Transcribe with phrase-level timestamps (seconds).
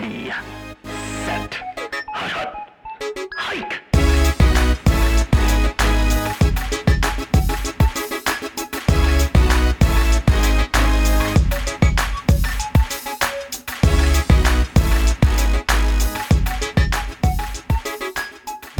[0.00, 0.30] Ready,
[1.24, 1.54] set,
[2.14, 2.54] hut, hut,
[3.36, 3.80] hike.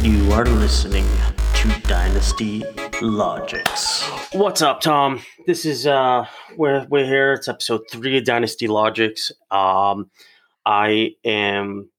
[0.01, 1.05] You are listening
[1.55, 2.63] to Dynasty
[3.01, 4.03] Logics.
[4.31, 5.21] What's up, Tom?
[5.45, 6.25] This is uh
[6.55, 7.33] we're we're here.
[7.33, 9.33] It's episode three of Dynasty Logics.
[9.51, 10.09] Um
[10.69, 11.89] I am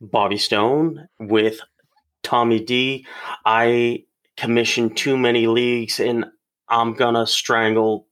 [0.00, 1.58] Bobby Stone with
[2.22, 3.04] Tommy D.
[3.44, 4.04] I
[4.36, 6.26] commissioned too many leagues and
[6.68, 8.06] I'm gonna strangle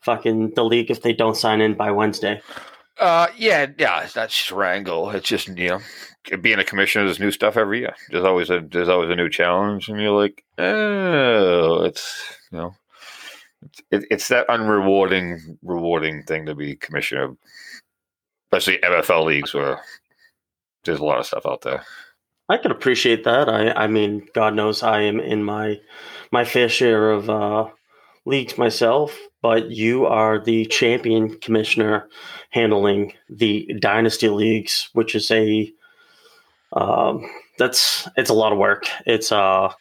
[0.00, 2.42] fucking the league if they don't sign in by Wednesday.
[3.00, 5.08] Uh, yeah, yeah, it's not strangle.
[5.10, 5.80] It's just you know,
[6.42, 7.94] being a commissioner, there's new stuff every year.
[8.10, 12.74] There's always a there's always a new challenge, and you're like, oh, it's you know,
[13.62, 17.34] it's, it, it's that unrewarding rewarding thing to be commissioner,
[18.52, 19.80] especially MFL leagues where
[20.84, 21.84] there's a lot of stuff out there.
[22.48, 23.48] I can appreciate that.
[23.48, 25.80] I, I mean, God knows I am in my
[26.30, 27.68] my fair share of uh,
[28.26, 32.08] leagues myself, but you are the champion commissioner
[32.50, 35.72] handling the dynasty leagues, which is a
[36.74, 37.24] um,
[37.58, 38.86] that's it's a lot of work.
[39.06, 39.72] It's uh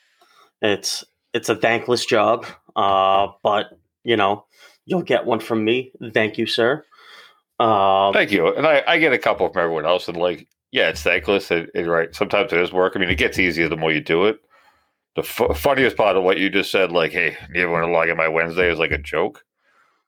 [0.62, 4.46] it's it's a thankless job, uh, but you know
[4.86, 5.92] you'll get one from me.
[6.14, 6.86] Thank you, sir.
[7.62, 10.90] Uh, Thank you, and I, I get a couple from everyone else, and like, yeah,
[10.90, 11.52] it's thankless.
[11.52, 12.94] It, it, right, sometimes it is work.
[12.96, 14.40] I mean, it gets easier the more you do it.
[15.16, 18.10] The f- funniest part of what you just said, like, hey, you want to log
[18.10, 19.44] in my Wednesday, is like a joke.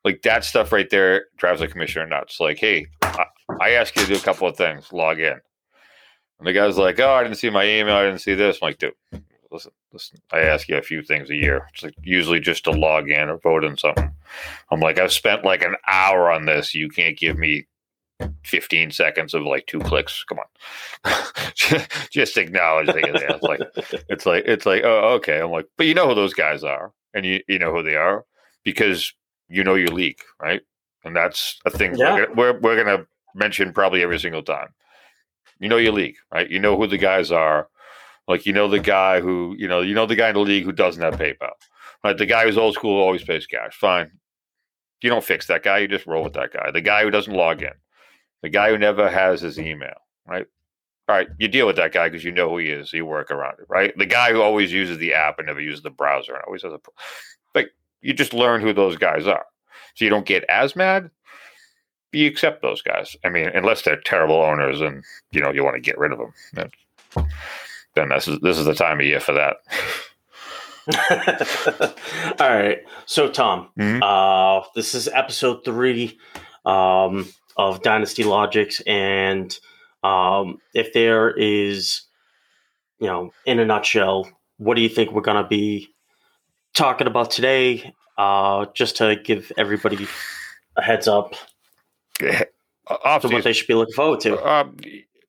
[0.05, 2.39] Like that stuff right there drives the commissioner nuts.
[2.39, 3.25] Like, hey, I,
[3.61, 5.39] I ask you to do a couple of things, log in.
[6.39, 8.59] And the guy's like, oh, I didn't see my email, I didn't see this.
[8.61, 8.93] I'm like, dude,
[9.53, 10.19] listen, listen.
[10.31, 11.67] I ask you a few things a year.
[11.73, 14.11] It's like usually just to log in or vote in something.
[14.71, 16.73] I'm like, I've spent like an hour on this.
[16.75, 17.67] You can't give me
[18.43, 20.23] 15 seconds of like two clicks.
[20.25, 21.13] Come on.
[22.11, 22.95] just acknowledge it.
[22.97, 23.61] It's like
[24.09, 25.39] it's like it's like, oh, okay.
[25.39, 26.91] I'm like, but you know who those guys are.
[27.13, 28.25] And you, you know who they are
[28.63, 29.13] because
[29.49, 30.61] you know your league, right?
[31.03, 32.13] And that's a thing Yeah.
[32.15, 33.05] we're, gonna, we're we're gonna
[33.35, 34.69] mention probably every single time.
[35.59, 36.49] You know your league, right?
[36.49, 37.67] You know who the guys are.
[38.27, 40.63] Like you know the guy who you know you know the guy in the league
[40.63, 41.51] who doesn't have PayPal.
[42.03, 42.17] Right?
[42.17, 43.75] The guy who's old school always pays cash.
[43.75, 44.11] Fine.
[45.01, 45.79] You don't fix that guy.
[45.79, 46.71] You just roll with that guy.
[46.71, 47.73] The guy who doesn't log in.
[48.41, 49.95] The guy who never has his email.
[50.27, 50.45] Right.
[51.09, 51.27] All right.
[51.37, 52.93] You deal with that guy because you know who he is.
[52.93, 53.65] You work around it.
[53.67, 53.97] Right.
[53.97, 56.71] The guy who always uses the app and never uses the browser and always has
[56.71, 56.79] a.
[57.53, 59.45] Like you just learn who those guys are,
[59.95, 61.09] so you don't get as mad.
[62.11, 63.15] You accept those guys.
[63.25, 66.19] I mean, unless they're terrible owners and you know you want to get rid of
[66.19, 66.33] them.
[66.53, 66.69] Then,
[67.95, 69.57] then this is this is the time of year for that.
[72.39, 72.79] All right.
[73.05, 74.01] So, Tom, Mhm.
[74.01, 76.17] uh, this is episode three
[76.65, 77.27] um,
[77.57, 78.81] of Dynasty Logics.
[78.81, 79.57] And
[80.03, 82.01] um, if there is,
[82.99, 85.89] you know, in a nutshell, what do you think we're going to be
[86.73, 87.93] talking about today?
[88.17, 90.07] Uh, just to give everybody
[90.77, 91.33] a heads up
[92.87, 94.37] Off to what they should be looking forward to.
[94.47, 94.77] Um,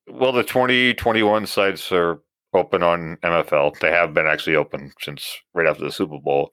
[0.06, 2.20] well, the 2021 sites are
[2.54, 3.78] open on MFL.
[3.80, 6.52] They have been actually open since right after the Super Bowl.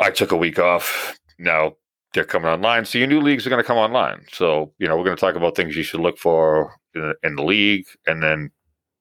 [0.00, 1.18] I took a week off.
[1.38, 1.74] Now
[2.14, 2.84] they're coming online.
[2.84, 4.24] So your new leagues are going to come online.
[4.32, 7.36] So, you know, we're going to talk about things you should look for in, in
[7.36, 8.50] the league and then,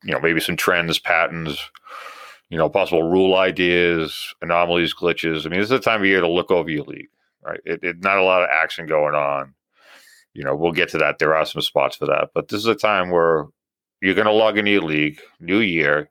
[0.04, 1.60] you know, maybe some trends, patterns,
[2.50, 5.46] you know, possible rule ideas, anomalies, glitches.
[5.46, 7.10] I mean, this is the time of year to look over your league,
[7.44, 7.60] right?
[7.66, 9.54] It, it, not a lot of action going on
[10.34, 11.20] you know, we'll get to that.
[11.20, 13.48] There are some spots for that, but this is a time where
[14.02, 16.10] you're going to log into your league, new year,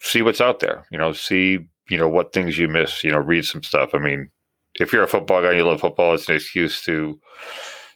[0.00, 0.86] see what's out there.
[0.90, 3.04] You know, see you know what things you miss.
[3.04, 3.90] You know, read some stuff.
[3.94, 4.30] I mean,
[4.80, 6.14] if you're a football guy, you love football.
[6.14, 7.18] It's an excuse to,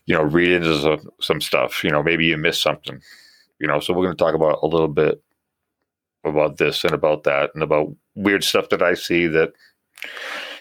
[0.07, 1.83] you know, read into some, some stuff.
[1.85, 3.01] You know, maybe you missed something.
[3.59, 5.23] You know, so we're going to talk about a little bit
[6.25, 9.53] about this and about that and about weird stuff that I see that,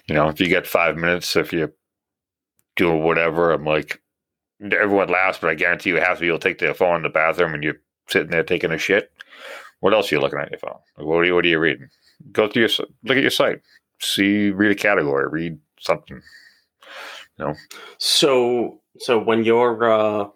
[0.07, 1.71] you know, if you get five minutes, if you
[2.75, 4.01] do whatever, I'm like,
[4.63, 7.09] everyone laughs, but I guarantee you half of you will take their phone in the
[7.09, 7.81] bathroom and you're
[8.11, 9.11] sitting there taking a shit.
[9.79, 10.79] What else are you looking at your phone?
[10.97, 11.89] What are you, what are you reading?
[12.31, 13.61] Go through your look at your site.
[13.99, 16.21] See, read a category, read something.
[17.37, 17.55] You know,
[17.97, 20.27] So, so when you're uh,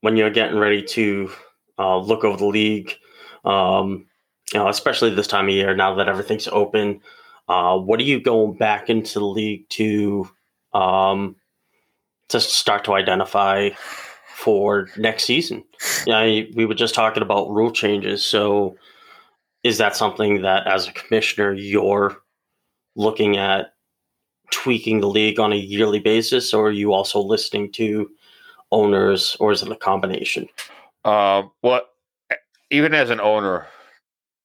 [0.00, 1.30] when you're getting ready to
[1.78, 2.94] uh, look over the league,
[3.44, 4.06] um,
[4.52, 7.00] you know, especially this time of year, now that everything's open,
[7.48, 10.28] uh, what are you going back into the league to
[10.72, 11.36] um,
[12.28, 13.70] to start to identify
[14.34, 15.64] for next season?
[16.06, 18.76] Yeah, I- we were just talking about rule changes, so
[19.62, 22.16] is that something that, as a commissioner, you're
[22.96, 23.74] looking at
[24.50, 28.10] tweaking the league on a yearly basis, or are you also listening to
[28.72, 30.48] owners, or is it a combination?
[31.04, 31.82] Um, well,
[32.70, 33.66] even as an owner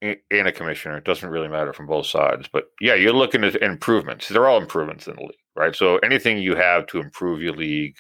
[0.01, 2.47] and a commissioner, it doesn't really matter from both sides.
[2.51, 4.29] But yeah, you're looking at improvements.
[4.29, 5.75] They're all improvements in the league, right?
[5.75, 7.97] So anything you have to improve your league,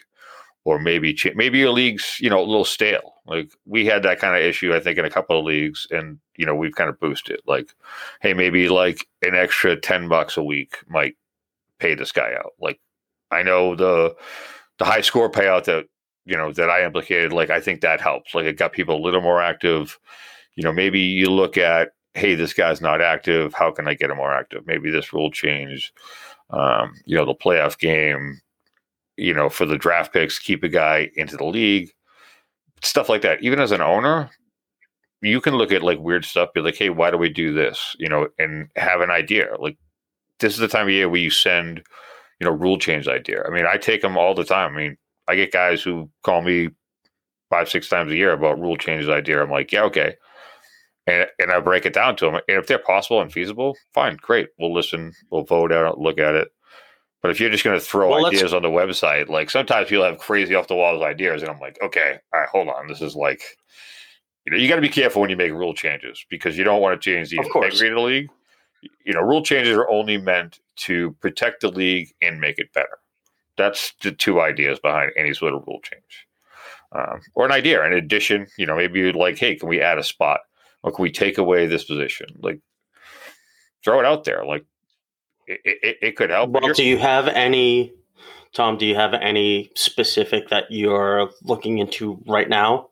[0.69, 3.15] or maybe maybe your league's you know a little stale.
[3.25, 6.19] Like we had that kind of issue, I think, in a couple of leagues, and
[6.37, 7.39] you know we've kind of boosted.
[7.47, 7.73] Like,
[8.21, 11.15] hey, maybe like an extra ten bucks a week might
[11.79, 12.53] pay this guy out.
[12.61, 12.79] Like,
[13.31, 14.15] I know the
[14.77, 15.85] the high score payout that
[16.25, 18.35] you know that I implicated, like I think that helps.
[18.35, 19.97] Like it got people a little more active.
[20.55, 23.55] You know, maybe you look at, hey, this guy's not active.
[23.55, 24.67] How can I get him more active?
[24.67, 25.91] Maybe this rule change.
[26.51, 28.39] Um, you know, the playoff game.
[29.19, 31.91] You know, for the draft picks, keep a guy into the league.
[32.81, 33.43] Stuff like that.
[33.43, 34.29] Even as an owner,
[35.21, 36.53] you can look at like weird stuff.
[36.53, 37.95] Be like, hey, why do we do this?
[37.99, 39.49] You know, and have an idea.
[39.59, 39.77] Like
[40.39, 41.83] this is the time of year where you send,
[42.39, 43.43] you know, rule change idea.
[43.45, 44.73] I mean, I take them all the time.
[44.73, 46.69] I mean, I get guys who call me
[47.49, 49.43] five, six times a year about rule changes idea.
[49.43, 50.15] I'm like, yeah, okay.
[51.07, 52.35] And, and I break it down to them.
[52.35, 54.49] And if they're possible and feasible, fine, great.
[54.59, 56.49] We'll listen, we'll vote out, look at it.
[57.21, 60.05] But if you're just going to throw Well, ideas on the website, like sometimes people
[60.05, 62.87] have crazy off the walls ideas, and I'm like, okay, all right, hold on.
[62.87, 63.41] This is like,
[64.45, 66.81] you know, you got to be careful when you make rule changes because you don't
[66.81, 68.29] want to change the integrity of the league.
[69.05, 72.99] You know, rule changes are only meant to protect the league and make it better.
[73.57, 76.27] That's the two ideas behind any sort of rule change.
[76.93, 77.85] Um, or an idea.
[77.85, 80.39] In addition, you know, maybe you'd like, hey, can we add a spot?
[80.81, 82.27] Or can we take away this position?
[82.41, 82.61] Like,
[83.83, 84.45] throw it out there.
[84.45, 84.65] Like,
[85.49, 86.51] it, it, it could help.
[86.51, 87.93] Well, do you have any,
[88.53, 88.77] Tom?
[88.77, 92.89] Do you have any specific that you're looking into right now?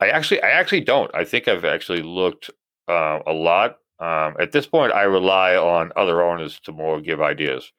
[0.00, 1.10] I actually, I actually don't.
[1.14, 2.50] I think I've actually looked
[2.88, 3.78] uh, a lot.
[4.00, 7.72] Um, at this point, I rely on other owners to more give ideas.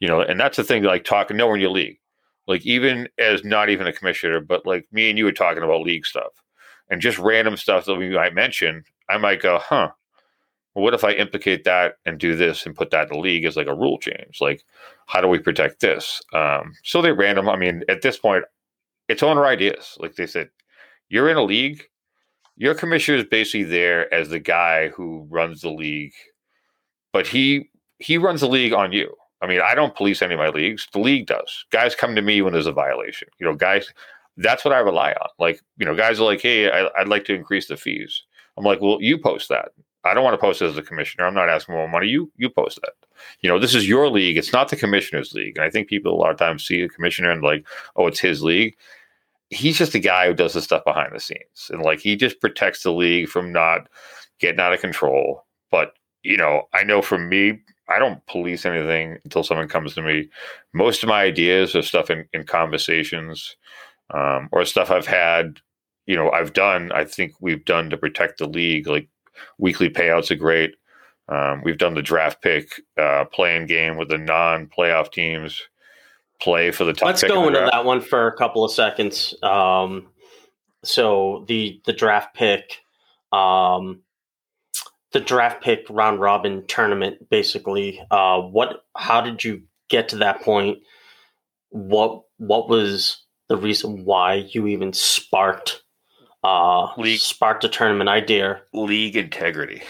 [0.00, 0.82] You know, and that's the thing.
[0.82, 1.98] Like talking, knowing your league.
[2.46, 5.82] Like even as not even a commissioner, but like me and you were talking about
[5.82, 6.32] league stuff,
[6.88, 8.84] and just random stuff that we might mention.
[9.10, 9.90] I might go, huh.
[10.78, 13.56] What if I implicate that and do this and put that in the league as
[13.56, 14.40] like a rule change?
[14.40, 14.64] Like,
[15.06, 16.20] how do we protect this?
[16.32, 17.48] Um, so they're random.
[17.48, 18.44] I mean, at this point,
[19.08, 19.96] it's owner ideas.
[19.98, 20.50] Like they said,
[21.08, 21.84] you're in a league
[22.58, 26.12] your commissioner is basically there as the guy who runs the league,
[27.12, 27.70] but he
[28.00, 29.14] he runs the league on you.
[29.40, 30.88] I mean, I don't police any of my leagues.
[30.92, 31.64] The league does.
[31.70, 33.28] Guys come to me when there's a violation.
[33.38, 33.92] You know, guys,
[34.36, 35.28] that's what I rely on.
[35.38, 38.24] Like, you know, guys are like, hey, I, I'd like to increase the fees.
[38.56, 39.68] I'm like, well, you post that.
[40.04, 41.26] I don't want to post it as a commissioner.
[41.26, 42.06] I'm not asking for more money.
[42.08, 42.94] You you post that.
[43.40, 44.36] You know, this is your league.
[44.36, 45.56] It's not the commissioner's league.
[45.56, 47.66] And I think people a lot of times see a commissioner and like,
[47.96, 48.76] oh, it's his league
[49.50, 52.40] he's just a guy who does the stuff behind the scenes and like he just
[52.40, 53.88] protects the league from not
[54.40, 55.92] getting out of control but
[56.22, 57.58] you know i know for me
[57.88, 60.28] i don't police anything until someone comes to me
[60.72, 63.56] most of my ideas are stuff in, in conversations
[64.10, 65.60] um, or stuff i've had
[66.06, 69.08] you know i've done i think we've done to protect the league like
[69.58, 70.74] weekly payouts are great
[71.28, 75.60] um, we've done the draft pick uh, playing game with the non-playoff teams
[76.40, 79.34] play for the top Let's go into that one for a couple of seconds.
[79.42, 80.08] Um,
[80.84, 82.82] so the the draft pick,
[83.32, 84.02] um,
[85.12, 88.00] the draft pick round robin tournament, basically.
[88.10, 88.84] Uh, what?
[88.96, 90.78] How did you get to that point?
[91.70, 95.82] What What was the reason why you even sparked
[96.48, 98.60] uh, League- sparked a tournament idea?
[98.72, 99.82] league integrity.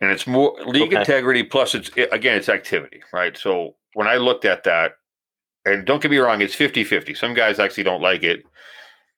[0.00, 1.00] And it's more league Okay.
[1.00, 3.36] integrity plus it's it, again it's activity right?
[3.36, 4.92] So when i looked at that
[5.66, 8.40] and don't get me wrong it's 50-50 some guys actually don't like it.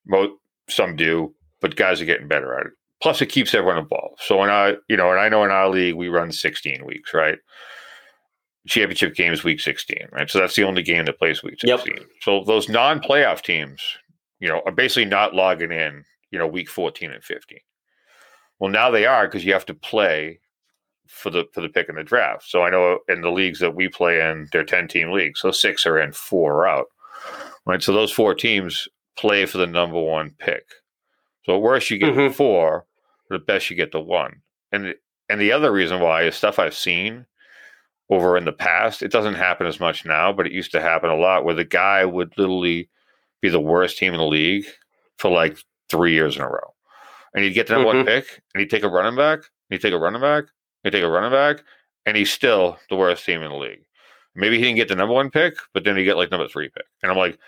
[0.07, 0.33] Most,
[0.69, 2.73] some do but guys are getting better at it.
[3.01, 4.19] Plus it keeps everyone involved.
[4.21, 7.15] So when i you know and i know in our league we run 16 weeks
[7.15, 7.39] right?
[8.67, 10.31] Championship games week 16 right?
[10.31, 11.81] So that's the only game that plays week Yep.
[11.81, 13.81] 16 so those non-playoff teams
[14.41, 17.59] you know are basically not logging in you know week 14 and 15
[18.59, 20.39] well, now they are because you have to play
[21.09, 22.49] for the for the pick in the draft.
[22.49, 25.41] So I know in the leagues that we play in, they're ten team leagues.
[25.41, 26.87] So six are in, four are out.
[27.67, 27.83] Right.
[27.83, 28.87] So those four teams
[29.17, 30.65] play for the number one pick.
[31.45, 32.33] So at worst you get Mhm.
[32.33, 32.87] four,
[33.31, 34.43] the best you get the one.
[34.71, 34.95] And
[35.29, 37.27] and the other reason why is stuff I've seen
[38.11, 39.03] over in the past.
[39.03, 41.65] It doesn't happen as much now, but it used to happen a lot where the
[41.65, 42.89] guy would literally
[43.41, 44.67] be the worst team in the league
[45.19, 45.59] for like
[45.93, 46.75] three years in a row.
[47.35, 48.07] And he'd get the number one Mhm.
[48.07, 50.45] pick and he'd take a running back, and he'd take a running back,
[50.83, 51.63] he'd take a running back,
[52.05, 53.85] and he's still the worst team in the league.
[54.35, 56.69] Maybe he didn't get the number one pick, but then he get like number three
[56.69, 56.87] pick.
[57.03, 57.39] And I'm like,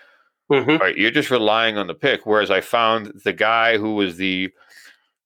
[0.51, 0.73] Mhm.
[0.73, 2.25] all right, you're just relying on the pick.
[2.25, 4.49] Whereas I found the guy who was the,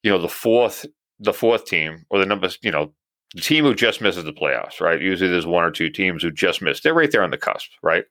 [0.04, 0.86] you know, the fourth,
[1.20, 2.94] the fourth team or the number, you know,
[3.36, 5.02] the team who just misses the playoffs, right?
[5.02, 6.80] Usually there's one or two teams who just miss.
[6.82, 8.06] They're right there on the cusp, right?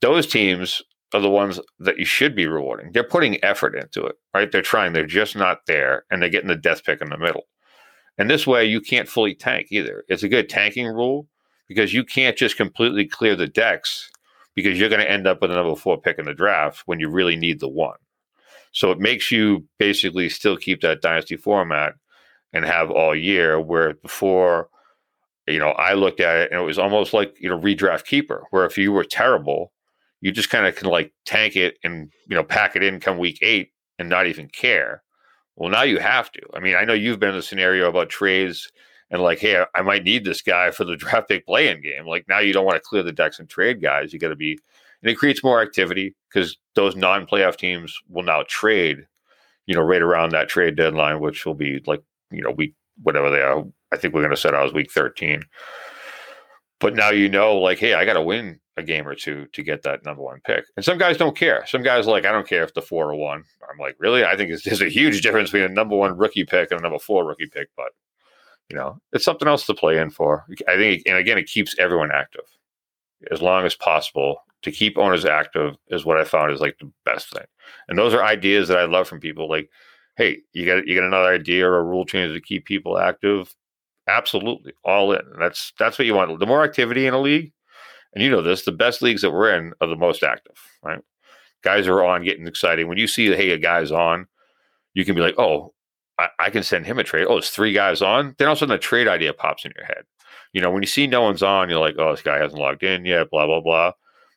[0.00, 2.92] Those teams are the ones that you should be rewarding.
[2.92, 4.50] They're putting effort into it, right?
[4.50, 4.92] They're trying.
[4.92, 7.44] They're just not there, and they're getting the death pick in the middle.
[8.18, 10.04] And this way, you can't fully tank either.
[10.08, 11.26] It's a good tanking rule
[11.68, 14.10] because you can't just completely clear the decks
[14.54, 17.00] because you're going to end up with a number four pick in the draft when
[17.00, 17.96] you really need the one.
[18.72, 21.94] So it makes you basically still keep that dynasty format
[22.52, 23.60] and have all year.
[23.60, 24.68] Where before,
[25.46, 28.44] you know, I looked at it and it was almost like you know redraft keeper,
[28.50, 29.72] where if you were terrible,
[30.20, 33.18] you just kind of can like tank it and you know pack it in come
[33.18, 35.02] week eight and not even care.
[35.56, 36.40] Well, now you have to.
[36.54, 38.70] I mean, I know you've been in the scenario about trades
[39.10, 42.06] and like, hey, I might need this guy for the draft pick play-in game.
[42.06, 44.12] Like now you don't want to clear the decks and trade guys.
[44.12, 44.58] You got to be,
[45.02, 49.06] and it creates more activity because those non-playoff teams will now trade,
[49.66, 53.30] you know, right around that trade deadline, which will be like, you know, week whatever
[53.30, 53.64] they are.
[53.92, 55.42] I think we're going to set out as week 13.
[56.78, 59.62] But now you know, like, hey, I got to win a game or two to
[59.62, 60.64] get that number one pick.
[60.76, 61.64] And some guys don't care.
[61.66, 63.44] Some guys like, I don't care if the four or one.
[63.70, 64.24] I'm like, really?
[64.24, 66.98] I think there's a huge difference between a number one rookie pick and a number
[66.98, 67.68] four rookie pick.
[67.76, 67.92] But
[68.68, 70.46] you know, it's something else to play in for.
[70.68, 72.44] I think, and again, it keeps everyone active
[73.30, 74.42] as long as possible.
[74.62, 77.46] To keep owners active is what I found is like the best thing.
[77.88, 79.48] And those are ideas that I love from people.
[79.48, 79.70] Like,
[80.16, 83.54] hey, you got you got another idea or a rule change to keep people active?
[84.06, 85.20] Absolutely, all in.
[85.32, 86.38] And that's that's what you want.
[86.38, 87.52] The more activity in a league,
[88.12, 91.00] and you know this, the best leagues that we're in are the most active, right?
[91.62, 92.88] Guys are on, getting exciting.
[92.88, 94.26] When you see, hey, a guy's on,
[94.94, 95.74] you can be like, oh,
[96.18, 97.26] I, I can send him a trade.
[97.28, 98.34] Oh, it's three guys on.
[98.38, 100.04] Then all of a sudden, a trade idea pops in your head.
[100.52, 102.82] You know, when you see no one's on, you're like, oh, this guy hasn't logged
[102.82, 103.92] in yet, blah blah blah.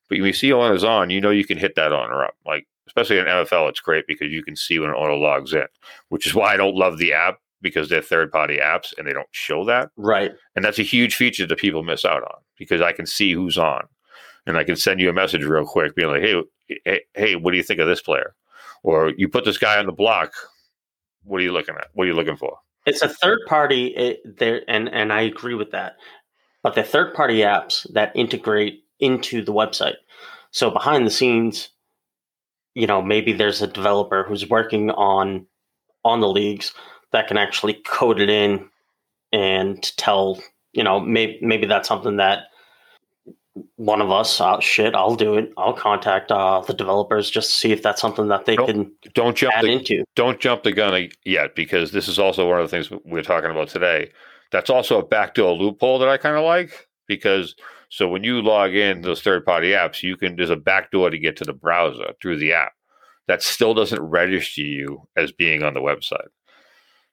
[0.09, 2.25] But when you see one is on, you know you can hit that on or
[2.25, 2.35] up.
[2.45, 5.65] Like especially in MFL, it's great because you can see when an owner logs in,
[6.09, 9.13] which is why I don't love the app because they're third party apps and they
[9.13, 9.89] don't show that.
[9.97, 10.33] Right.
[10.55, 13.57] And that's a huge feature that people miss out on because I can see who's
[13.57, 13.87] on
[14.45, 16.41] and I can send you a message real quick being like, hey,
[16.85, 18.35] hey, hey, what do you think of this player?
[18.83, 20.33] Or you put this guy on the block.
[21.23, 21.87] What are you looking at?
[21.93, 22.57] What are you looking for?
[22.85, 25.93] It's a third party it, there, and and I agree with that.
[26.63, 29.95] But the third party apps that integrate into the website.
[30.51, 31.69] So behind the scenes,
[32.73, 35.47] you know, maybe there's a developer who's working on
[36.03, 36.73] on the leagues
[37.13, 38.69] that can actually code it in
[39.31, 40.39] and tell,
[40.73, 42.45] you know, maybe maybe that's something that
[43.75, 45.53] one of us, uh, shit, I'll do it.
[45.57, 48.91] I'll contact uh, the developers just to see if that's something that they Don't- can
[49.13, 50.03] Don't jump the, into.
[50.15, 53.51] don't jump the gun yet because this is also one of the things we're talking
[53.51, 54.11] about today.
[54.51, 57.55] That's also a backdoor loophole that I kind of like because
[57.89, 61.19] so when you log in those third party apps, you can there's a backdoor to
[61.19, 62.73] get to the browser through the app.
[63.27, 66.27] That still doesn't register you as being on the website.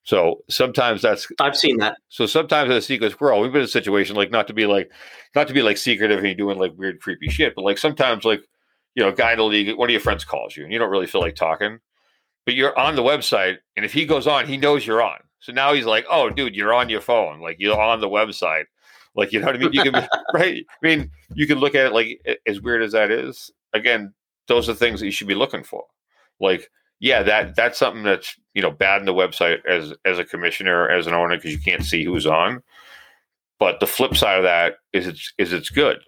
[0.02, 1.96] So sometimes that's I've seen that.
[2.08, 4.66] so sometimes as a secret squirrel, we've been in a situation like not to be
[4.66, 4.90] like
[5.34, 8.40] not to be like secretive and doing like weird creepy shit, but like sometimes like
[8.94, 10.90] you know, guy in the league, one of your friends calls you and you don't
[10.90, 11.78] really feel like talking,
[12.44, 15.18] but you're on the website, and if he goes on, he knows you're on.
[15.40, 18.64] So now he's like, "Oh, dude, you're on your phone, like you're on the website."
[19.14, 19.72] Like you know what I mean?
[19.72, 20.64] You can be right.
[20.68, 23.50] I mean, you can look at it like as weird as that is.
[23.72, 24.14] Again,
[24.48, 25.84] those are things that you should be looking for.
[26.40, 30.24] Like, yeah, that that's something that's you know bad in the website as as a
[30.24, 32.62] commissioner, as an owner, because you can't see who's on.
[33.58, 35.98] But the flip side of that is it's is it's good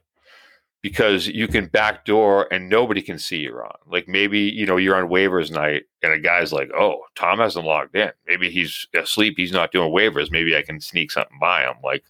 [0.82, 3.76] because you can backdoor and nobody can see you're on.
[3.86, 7.64] Like maybe you know you're on waivers night and a guy's like, "Oh, Tom hasn't
[7.64, 8.10] logged in.
[8.26, 9.34] Maybe he's asleep.
[9.36, 10.30] He's not doing waivers.
[10.30, 12.04] Maybe I can sneak something by him." Like,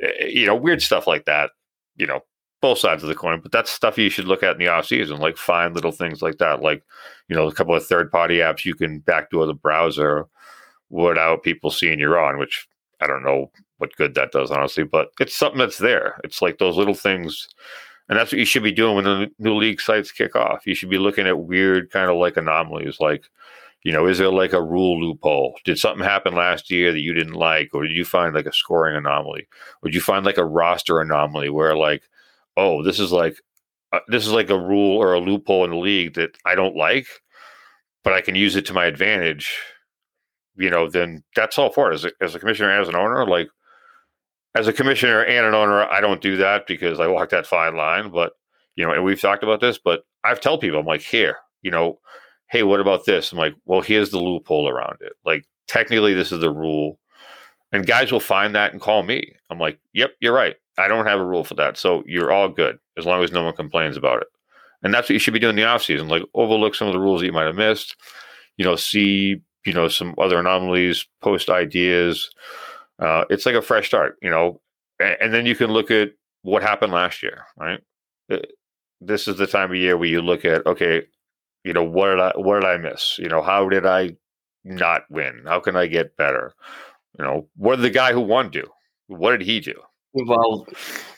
[0.00, 1.50] eh, you know, weird stuff like that.
[1.96, 2.20] You know,
[2.60, 3.40] both sides of the coin.
[3.40, 5.18] But that's stuff you should look at in the off season.
[5.18, 6.60] Like find little things like that.
[6.60, 6.82] Like,
[7.28, 10.26] you know, a couple of third party apps you can backdoor the browser
[10.90, 12.68] without people seeing you're on, which
[13.00, 16.20] I don't know what good that does, honestly, but it's something that's there.
[16.22, 17.48] It's like those little things.
[18.08, 20.66] And that's what you should be doing when the new league sites kick off.
[20.66, 23.24] You should be looking at weird kind of like anomalies, like,
[23.84, 25.54] you know, is there like a rule loophole?
[25.64, 27.70] Did something happen last year that you didn't like?
[27.72, 29.46] Or did you find like a scoring anomaly?
[29.82, 32.02] Or did you find like a roster anomaly where like,
[32.60, 33.36] oh, this is like,
[33.92, 36.76] uh, this is like a rule or a loophole in the league that I don't
[36.76, 37.06] like,
[38.04, 39.56] but I can use it to my advantage
[40.60, 41.94] you know, then that's all for it.
[41.94, 43.48] As a, as a commissioner, as an owner, like
[44.54, 47.76] as a commissioner and an owner, I don't do that because I walk that fine
[47.76, 48.10] line.
[48.10, 48.32] But
[48.76, 51.70] you know, and we've talked about this, but I've tell people, I'm like, here, you
[51.70, 51.98] know,
[52.50, 53.32] hey, what about this?
[53.32, 55.12] I'm like, well, here's the loophole around it.
[55.24, 56.98] Like, technically, this is the rule,
[57.72, 59.32] and guys will find that and call me.
[59.48, 60.56] I'm like, yep, you're right.
[60.80, 63.44] I don't have a rule for that, so you're all good as long as no
[63.44, 64.28] one complains about it.
[64.82, 66.08] And that's what you should be doing in the off season.
[66.08, 67.96] Like, overlook some of the rules that you might have missed.
[68.56, 72.30] You know, see you know some other anomalies post ideas
[72.98, 74.60] uh, it's like a fresh start you know
[74.98, 76.10] and, and then you can look at
[76.42, 77.80] what happened last year right
[78.30, 78.38] Uh,
[79.00, 81.02] this is the time of year where you look at okay,
[81.64, 83.18] you know what did I what did I miss?
[83.18, 84.16] You know how did I
[84.64, 85.42] not win?
[85.46, 86.52] How can I get better?
[87.18, 88.66] You know what did the guy who won do?
[89.08, 89.74] What did he do?
[90.12, 90.66] Well,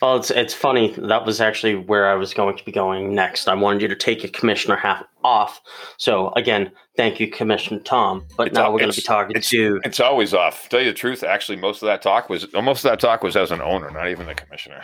[0.02, 0.94] well, it's it's funny.
[0.98, 3.48] That was actually where I was going to be going next.
[3.48, 5.62] I wanted you to take your commissioner half off.
[5.96, 8.26] So again, thank you, Commissioner Tom.
[8.36, 9.80] But It's now we're going to be talking it's- to.
[9.84, 10.68] It's always off.
[10.68, 13.34] Tell you the truth, actually, most of that talk was most of that talk was
[13.34, 14.82] as an owner, not even the commissioner.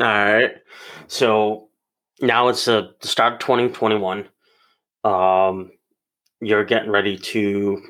[0.00, 0.52] All right.
[1.06, 1.68] So
[2.20, 4.28] now it's the start of 2021.
[5.04, 5.70] Um,
[6.42, 7.80] you're getting ready to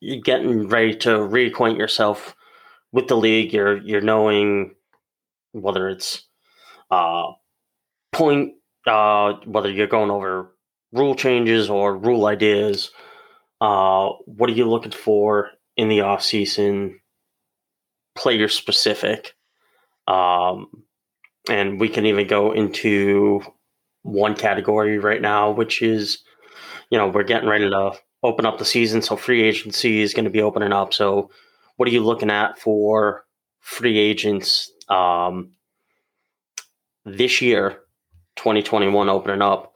[0.00, 2.34] you're getting ready to reacquaint yourself
[2.92, 3.52] with the league.
[3.52, 4.74] You're you're knowing
[5.52, 6.24] whether it's
[6.90, 7.32] uh
[8.12, 8.54] point
[8.86, 10.54] uh whether you're going over
[10.92, 12.90] rule changes or rule ideas.
[13.60, 17.00] Uh, what are you looking for in the off season?
[18.16, 19.34] Player specific.
[20.06, 20.84] Um,
[21.48, 23.40] and we can even go into
[24.02, 26.22] one category right now, which is,
[26.90, 27.92] you know, we're getting ready to
[28.22, 30.92] open up the season, so free agency is going to be opening up.
[30.94, 31.30] So,
[31.78, 33.24] what are you looking at for
[33.60, 35.52] free agents um,
[37.04, 37.78] this year,
[38.36, 39.72] 2021 opening up,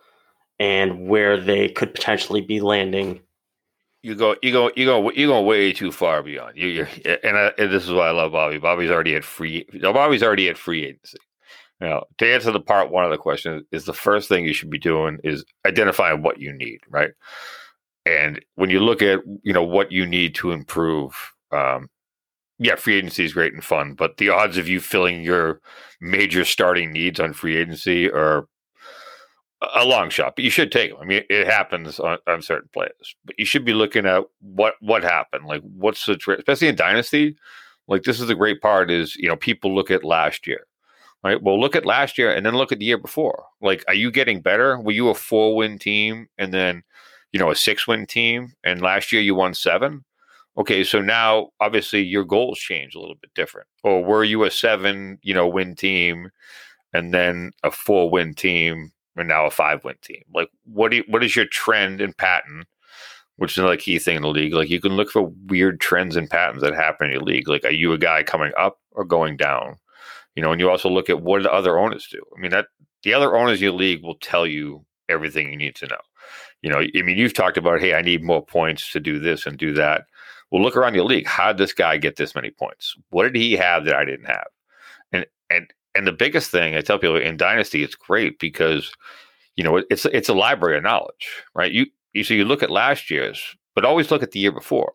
[0.59, 3.21] and where they could potentially be landing?
[4.02, 6.56] You go, you go, you go, you go way too far beyond.
[6.56, 6.88] You, you're,
[7.23, 8.59] and, I, and this is why I love Bobby.
[8.59, 9.64] Bobby's already at free.
[9.80, 11.18] Bobby's already at free agency.
[11.80, 14.71] Know, to answer the part one of the question is the first thing you should
[14.71, 17.11] be doing is identifying what you need, right?
[18.06, 21.88] And when you look at you know what you need to improve, um,
[22.59, 25.61] yeah, free agency is great and fun, but the odds of you filling your
[26.00, 28.47] major starting needs on free agency are
[29.75, 30.37] a long shot.
[30.37, 31.00] But you should take them.
[31.00, 34.75] I mean, it happens on, on certain players, but you should be looking at what
[34.80, 37.37] what happened, like what's the tra- especially in dynasty.
[37.88, 40.66] Like this is the great part is you know people look at last year
[41.25, 41.42] right?
[41.42, 43.44] Well, look at last year and then look at the year before.
[43.61, 44.78] Like, are you getting better?
[44.78, 46.82] Were you a four win team and then,
[47.32, 48.54] you know, a six win team?
[48.64, 50.04] And last year you won seven?
[50.59, 53.68] Okay, so now obviously your goals change a little bit different.
[53.83, 56.31] Or were you a seven, you know, win team
[56.92, 60.22] and then a four win team and now a five win team?
[60.35, 62.64] Like, what do you, what is your trend and pattern?
[63.37, 64.53] Which is another key thing in the league.
[64.53, 67.48] Like, you can look for weird trends and patterns that happen in your league.
[67.48, 69.79] Like, are you a guy coming up or going down?
[70.37, 72.22] You know, and you also look at what the other owners do.
[72.37, 72.66] I mean, that
[73.03, 76.00] the other owners in your league will tell you everything you need to know.
[76.61, 79.46] You know, I mean, you've talked about, hey, I need more points to do this
[79.46, 80.05] and do that.
[80.53, 81.27] Well, look around your league.
[81.27, 82.95] How did this guy get this many points?
[83.09, 84.49] What did he have that I didn't have?
[85.11, 88.93] And and and the biggest thing I tell people in Dynasty, it's great because
[89.57, 91.73] you know it's it's a library of knowledge, right?
[91.73, 94.93] You you so you look at last year's, but always look at the year before.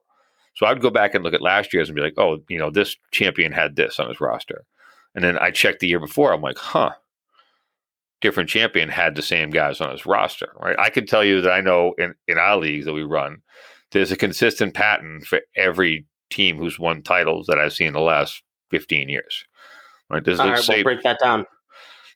[0.54, 2.70] So I'd go back and look at last year's and be like, oh, you know,
[2.70, 4.63] this champion had this on his roster.
[5.15, 6.34] And then I checked the year before.
[6.34, 6.91] I'm like, huh,
[8.22, 10.76] different champion had the same guys on his roster, right?
[10.80, 13.41] I can tell you that I know in, in our leagues that we run,
[13.91, 18.00] there's a consistent pattern for every team who's won titles that I've seen in the
[18.02, 19.45] last 15 years,
[20.10, 20.23] right?
[20.23, 21.45] There's, All right, say, we'll break that down.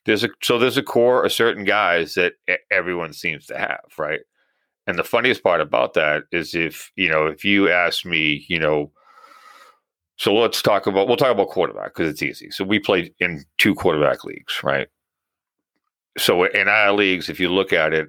[0.04, 2.34] there's a so there's a core of certain guys that
[2.70, 4.20] everyone seems to have, right?
[4.86, 8.58] And the funniest part about that is if you know if you ask me, you
[8.58, 8.92] know,
[10.16, 12.50] so let's talk about we'll talk about quarterback because it's easy.
[12.50, 14.88] So we played in two quarterback leagues, right?
[16.18, 18.08] So in our leagues, if you look at it,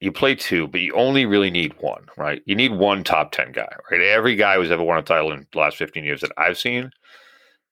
[0.00, 2.42] you play two, but you only really need one, right?
[2.46, 4.00] You need one top ten guy, right?
[4.00, 6.90] Every guy who's ever won a title in the last fifteen years that I've seen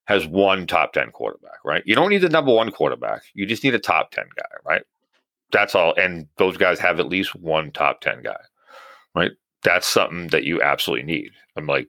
[0.09, 1.83] has one top 10 quarterback, right?
[1.85, 3.25] You don't need the number one quarterback.
[3.35, 4.83] You just need a top 10 guy, right?
[5.53, 5.95] That's all.
[5.97, 8.41] And those guys have at least one top 10 guy,
[9.15, 9.33] right?
[9.65, 11.33] That's something that you absolutely need.
[11.57, 11.89] I'm like,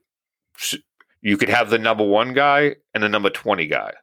[1.22, 3.94] you could have the number one guy and the number 20 guy,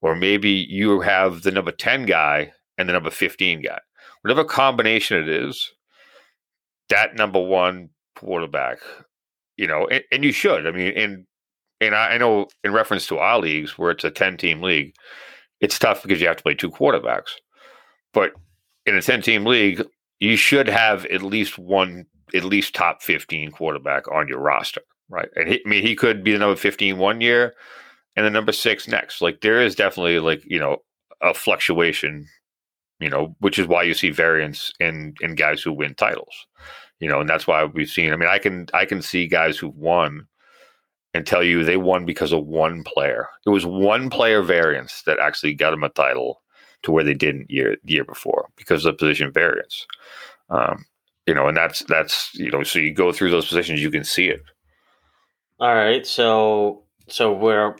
[0.00, 3.78] or maybe you have the number 10 guy and the number 15 guy.
[4.22, 5.72] Whatever combination it is,
[6.88, 8.78] that number one quarterback,
[9.56, 10.66] you know, and, and you should.
[10.66, 11.26] I mean, and
[11.80, 14.94] and I, know in reference to our leagues where it's a 10 team league,
[15.60, 17.30] it's tough because you have to play two quarterbacks.
[18.14, 18.32] But
[18.86, 19.82] in a 10 team league,
[20.20, 25.28] you should have at least one, at least top 15 quarterback on your roster, right?
[25.34, 27.54] And he, I mean, he could be the number 15 one year
[28.14, 29.20] and the number six next.
[29.20, 30.78] Like there is definitely like, you know,
[31.20, 32.28] a fluctuation,
[33.02, 36.46] you know, which is why you see variance in, in guys who win titles,
[37.00, 39.58] you know, and that's why we've seen, I mean, I can, I can see guys
[39.58, 40.26] who've won
[41.14, 43.28] and tell you they won because of one player.
[43.46, 46.42] It was one player variance that actually got them a title
[46.82, 49.86] to where they didn't year year before because of position variance.
[50.50, 50.84] Um,
[51.26, 54.04] you know, and that's that's you know, so you go through those positions, you can
[54.04, 54.42] see it.
[55.60, 57.76] All right, so so we're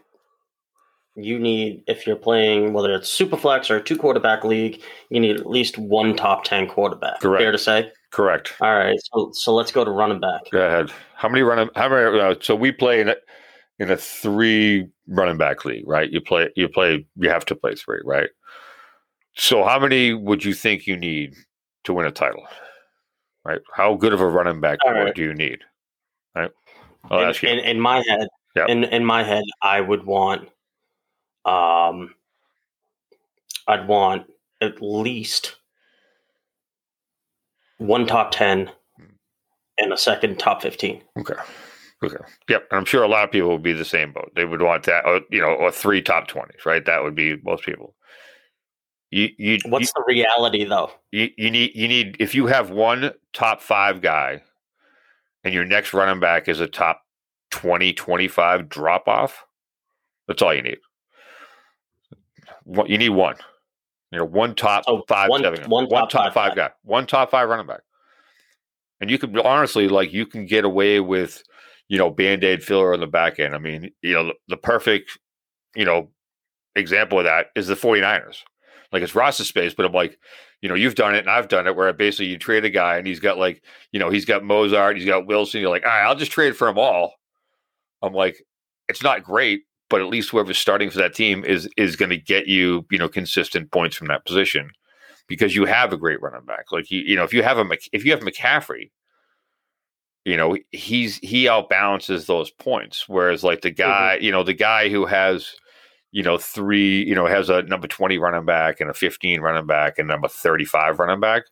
[1.14, 5.20] you need if you're playing whether it's super flex or a two quarterback league, you
[5.20, 7.20] need at least one top ten quarterback.
[7.20, 7.42] Correct.
[7.42, 7.92] Fair to say.
[8.10, 8.54] Correct.
[8.60, 10.42] All right, so so let's go to running back.
[10.50, 10.90] Go ahead.
[11.14, 11.70] How many running?
[11.76, 12.18] How many?
[12.18, 13.16] Uh, so we play in a,
[13.78, 16.10] in a three running back league, right?
[16.10, 16.50] You play.
[16.56, 17.06] You play.
[17.16, 18.30] You have to play three, right?
[19.34, 21.34] So how many would you think you need
[21.84, 22.46] to win a title?
[23.44, 23.60] Right?
[23.74, 25.14] How good of a running back right.
[25.14, 25.60] do you need?
[26.34, 26.50] Right?
[27.10, 27.48] I'll in, ask you.
[27.48, 28.68] in, in my head, Yep.
[28.68, 30.48] in in my head, I would want,
[31.44, 32.14] um,
[33.68, 34.26] I'd want
[34.60, 35.56] at least
[37.78, 38.70] one top ten
[39.78, 41.02] and a second top fifteen.
[41.18, 41.34] Okay.
[42.04, 42.16] Okay.
[42.48, 42.66] Yep.
[42.70, 44.32] And I'm sure a lot of people would be the same boat.
[44.34, 46.84] They would want that, or, you know, or three top 20s, right?
[46.84, 47.94] That would be most people.
[49.10, 50.90] You, you, What's the reality though?
[51.12, 54.42] you, you need, you need, if you have one top five guy
[55.44, 57.02] and your next running back is a top
[57.50, 59.44] 20, 25 drop off,
[60.26, 60.78] that's all you need.
[62.86, 63.36] You need one.
[64.10, 66.68] You know, one top So five, one- seven, one one top top five five guy.
[66.68, 67.80] guy, one top five running back.
[69.00, 71.42] And you could honestly, like, you can get away with,
[71.88, 73.54] you know, band aid filler on the back end.
[73.54, 75.18] I mean, you know, the, perfect,
[75.74, 76.10] you know,
[76.76, 78.36] example of that is the 49ers.
[78.92, 80.18] Like, it's roster space, but I'm like,
[80.60, 82.70] you know, you've done it and I've done it where I basically you trade a
[82.70, 85.60] guy and he's got like, you know, he's got Mostert, he's got Wilson.
[85.60, 87.14] You're like, all right, I'll just trade for them all.
[88.02, 88.36] I'm like,
[88.88, 89.62] it's not great,
[89.92, 92.96] but at least whoever's starting for that team is is going to get you, you
[92.96, 94.70] know, consistent points from that position
[95.28, 96.72] because you have a great running back.
[96.72, 98.90] Like you, you know, if you have a if you have McCaffrey,
[100.24, 103.06] you know, he's he outbalances those points.
[103.06, 103.82] Whereas like the mm-hmm.
[103.82, 105.54] guy, you know, the guy who has,
[106.10, 109.66] you know, three, you know, has a number 20 running back and a 15 running
[109.66, 111.42] back and number 35 running back,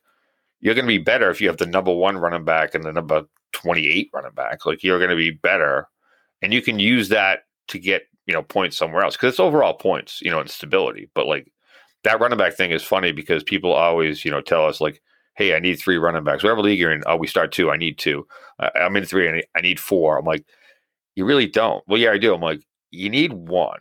[0.61, 2.91] you're going to be better if you have the number one running back and the
[2.91, 4.65] number 28 running back.
[4.65, 5.87] Like you're going to be better.
[6.41, 9.73] And you can use that to get, you know, points somewhere else because it's overall
[9.73, 11.09] points, you know, and stability.
[11.13, 11.51] But like
[12.05, 15.01] that running back thing is funny because people always, you know, tell us like,
[15.35, 16.41] hey, I need three running backs.
[16.41, 17.69] Whatever league you're in, oh, we start two.
[17.69, 18.25] I need two.
[18.57, 19.27] I'm in three.
[19.27, 20.17] I need, I need four.
[20.17, 20.45] I'm like,
[21.15, 21.83] you really don't.
[21.87, 22.33] Well, yeah, I do.
[22.33, 23.79] I'm like, you need one.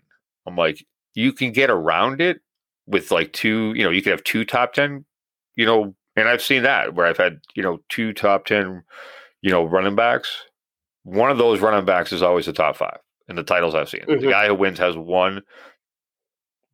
[0.49, 0.85] I'm like,
[1.15, 2.41] you can get around it
[2.89, 5.05] with like two, you know, you could have two top 10,
[5.55, 8.83] you know, and I've seen that where I've had, you know, two top 10,
[9.43, 10.43] you know, running backs.
[11.05, 12.99] One of those running backs is always the top five
[13.31, 14.05] in the titles I've seen.
[14.07, 14.31] The Mhm.
[14.31, 15.43] guy who wins has one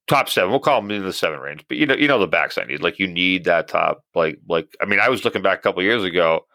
[0.08, 0.50] top seven.
[0.50, 2.64] We'll call him in the seven range, but you know, you know the backs I
[2.64, 2.82] need.
[2.82, 4.02] Like you need that top.
[4.14, 6.46] Like, like I mean, I was looking back a couple years ago,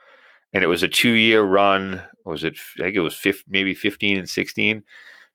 [0.53, 2.01] and it was a two-year run.
[2.25, 2.57] Was it?
[2.79, 4.83] I think it was 15, maybe fifteen and sixteen.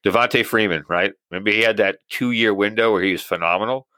[0.04, 1.14] Devonta Freeman, right?
[1.30, 3.88] Maybe he had that two-year window where he was phenomenal.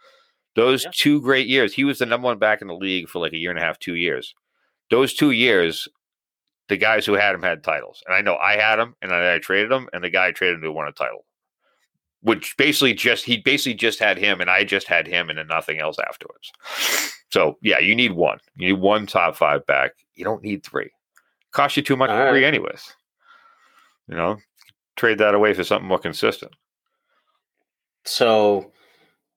[0.57, 0.91] Those Yeah.
[0.95, 3.37] two great years, he was the number one back in the league for like a
[3.37, 4.35] year and a half, two years.
[4.91, 5.87] Those two years,
[6.69, 9.35] the guys who had him had titles, and I know I had him, and I,
[9.35, 11.25] I traded him, and the guy I traded him to won a title
[12.21, 15.47] which basically just he basically just had him and I just had him and then
[15.47, 16.53] nothing else afterwards.
[17.31, 18.39] So yeah, you need one.
[18.57, 19.91] You need one top five back.
[20.15, 20.89] You don't need three.
[21.53, 22.49] Cost you too much All for three right.
[22.49, 22.95] anyways.
[24.09, 24.39] You know,
[24.97, 26.53] trade that away for something more consistent.
[28.07, 28.73] So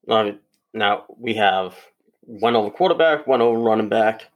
[0.06, 1.74] now we have
[2.22, 4.30] one over quarterback, one over running back.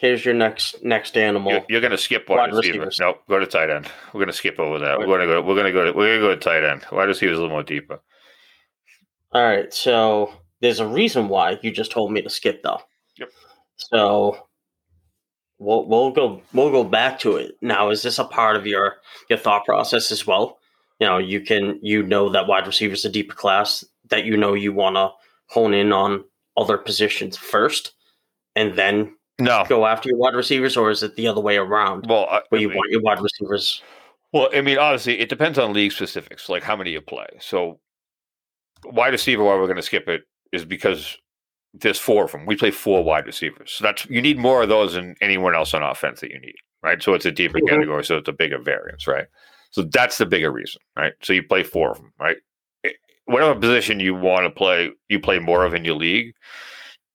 [0.00, 1.52] Here's your next next animal.
[1.52, 2.84] You're, you're going to skip wide, Wide receiver.
[2.86, 2.98] receivers.
[3.00, 3.86] Nope, go to tight end.
[4.12, 4.98] We're going to skip over that.
[4.98, 5.42] We're going to go.
[5.42, 5.86] We're going to go.
[5.86, 6.28] To, we're going to go.
[6.28, 6.86] To, we're going to tight end.
[6.92, 8.00] Wide receivers a little more deeper.
[9.32, 12.80] All right, so there's a reason why you just told me to skip though.
[13.18, 13.30] Yep.
[13.76, 14.46] So
[15.58, 17.56] we'll we'll go we'll go back to it.
[17.60, 18.96] Now, is this a part of your
[19.28, 20.58] your thought process as well?
[21.00, 24.36] You know, you can you know that wide receiver is a deeper class that you
[24.36, 25.10] know you want to
[25.48, 26.24] hone in on
[26.56, 27.92] other positions first,
[28.56, 29.64] and then No.
[29.68, 32.60] go after your wide receivers, or is it the other way around Well, I, where
[32.60, 33.82] you I mean- want your wide receivers?
[34.32, 37.26] Well, I mean, honestly, it depends on league specifics, like how many you play.
[37.40, 37.80] So,
[38.84, 40.22] wide receiver, why we're going to skip it
[40.52, 41.16] is because
[41.72, 42.44] there's four of them.
[42.46, 45.72] We play four wide receivers, so that's you need more of those than anyone else
[45.72, 47.02] on offense that you need, right?
[47.02, 47.68] So it's a deeper Mhm.
[47.68, 49.26] category, so it's a bigger variance, right?
[49.70, 51.12] So that's the bigger reason, right?
[51.22, 52.36] So you play four of them, right?
[52.84, 52.90] Eh,
[53.26, 56.34] Whatever position you want to play, you play more of in your league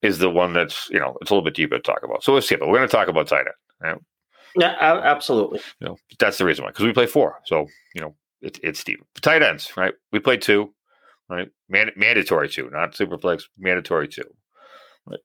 [0.04, 2.24] is the one that's you know it's a little bit deeper to talk about.
[2.24, 2.68] So let's skip it.
[2.68, 3.46] We're going to talk about tight
[3.84, 4.00] end.
[4.56, 5.62] Yeah, absolutely.
[5.80, 7.40] You know, that's the reason why, because we play four.
[7.46, 9.04] So, you know, it, it's deep.
[9.22, 9.96] Tight ends, right?
[10.12, 10.72] We play two,
[11.28, 11.50] right?
[11.70, 14.26] Man, mandatory two, not super flex, mandatory two.
[15.08, 15.20] Right?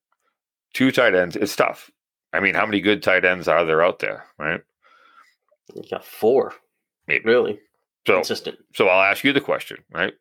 [0.72, 1.90] Two tight ends, it's tough.
[2.32, 4.60] I mean, how many good tight ends are there out there, right?
[5.74, 6.54] You got four,
[7.06, 7.24] Maybe.
[7.26, 7.60] really
[8.06, 8.56] So, consistent.
[8.74, 10.14] so I'll ask you the question, right?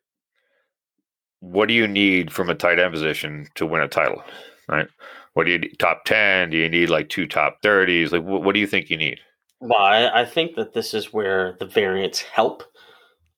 [1.40, 4.22] What do you need from a tight end position to win a title,
[4.68, 4.88] right?
[5.34, 5.78] What do you need?
[5.78, 6.50] Top 10?
[6.50, 8.10] Do you need like two top 30s?
[8.10, 9.20] Like, what, what do you think you need?
[9.60, 12.64] Well, I, I think that this is where the variance help.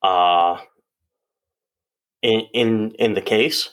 [0.02, 0.58] Uh,
[2.22, 3.70] in in in the case,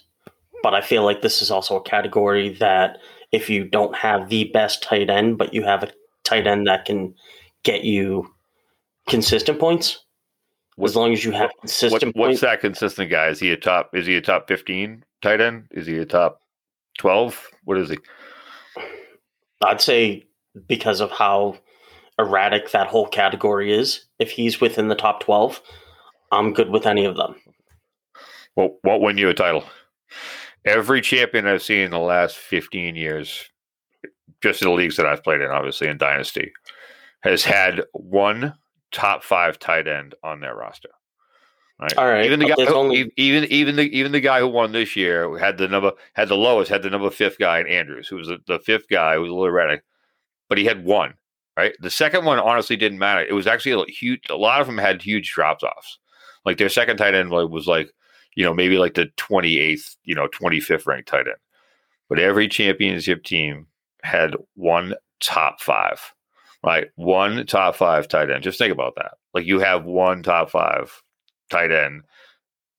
[0.63, 2.97] but I feel like this is also a category that
[3.31, 5.91] if you don't have the best tight end, but you have a
[6.23, 7.13] tight end that can
[7.63, 8.33] get you
[9.07, 10.05] consistent points,
[10.83, 12.41] as long as you have What, consistent what's points.
[12.41, 13.27] that consistent guy?
[13.27, 13.95] Is he a top?
[13.95, 15.67] Is he a top fifteen tight end?
[15.71, 16.41] Is he a top
[16.97, 17.47] twelve?
[17.63, 17.97] What is he?
[19.63, 20.25] I'd say
[20.67, 21.57] because of how
[22.19, 25.61] erratic that whole category is, if he's within the top twelve,
[26.31, 27.35] I'm good with any of them.
[28.55, 29.63] What what win you a title?
[30.65, 33.49] Every champion I've seen in the last fifteen years,
[34.43, 36.51] just in the leagues that I've played in, obviously in Dynasty,
[37.21, 38.53] has had one
[38.91, 40.89] top five tight end on their roster.
[41.79, 41.95] Right.
[41.95, 44.47] All right, Even the uh, guy, who- only- even even the even the guy who
[44.47, 47.67] won this year had the number had the lowest had the number fifth guy in
[47.67, 49.83] Andrews, who was the, the fifth guy who was a little erratic,
[50.49, 51.13] but he had one.
[51.55, 51.73] Right.
[51.79, 53.21] The second one honestly didn't matter.
[53.25, 54.21] It was actually a huge.
[54.29, 55.99] A lot of them had huge drops offs.
[56.45, 57.91] Like their second tight end was like
[58.35, 61.37] you know, maybe like the 28th, you know, 25th ranked tight end.
[62.07, 63.65] But every championship team
[64.03, 66.13] had one top five,
[66.67, 66.89] right?
[66.95, 68.43] One top five tight end.
[68.43, 69.13] Just think about that.
[69.33, 71.01] Like you have one top five
[71.49, 72.03] tight end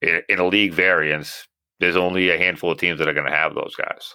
[0.02, 1.48] in, in a league variance.
[1.80, 4.14] There's only a handful of teams that are going to have those guys.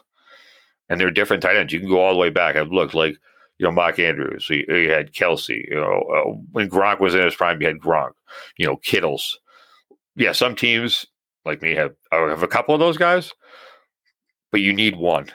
[0.89, 1.73] And they're different tight ends.
[1.73, 2.55] You can go all the way back.
[2.55, 3.15] I've looked like,
[3.57, 7.23] you know, Mark Andrews, you, you had Kelce, you know, uh, when Gronk was in
[7.23, 8.11] his prime, you had Gronk,
[8.57, 9.39] you know, Kittles.
[10.15, 11.07] Yeah, some teams
[11.45, 13.33] like me have have a couple of those guys,
[14.51, 15.31] but you need one.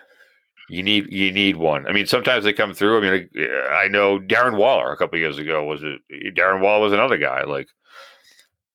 [0.71, 1.87] You need you need one.
[1.87, 2.99] I mean, sometimes they come through.
[2.99, 6.01] I mean, I, I know Darren Waller a couple years ago was it
[6.37, 7.45] Darren Waller was another guy.
[7.45, 7.69] Like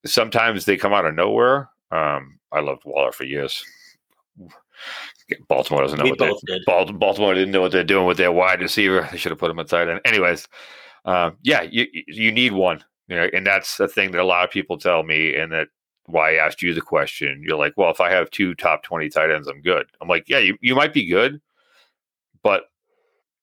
[0.06, 1.70] sometimes they come out of nowhere.
[1.92, 3.64] Um, I loved Waller for years.
[5.48, 6.66] Baltimore doesn't know We what they, did.
[6.66, 9.08] Baltimore didn't know what they're doing with their wide receiver.
[9.12, 10.02] They should have put him at tight end.
[10.04, 10.48] Anyways,
[11.06, 14.44] um, yeah, you you need one, you know, and that's the thing that a lot
[14.44, 15.68] of people tell me, and that
[16.08, 17.42] why I asked you the question.
[17.46, 19.86] You're like, well, if I have two top twenty tight ends, I'm good.
[20.02, 21.40] I'm like, yeah, you, you might be good,
[22.44, 22.66] but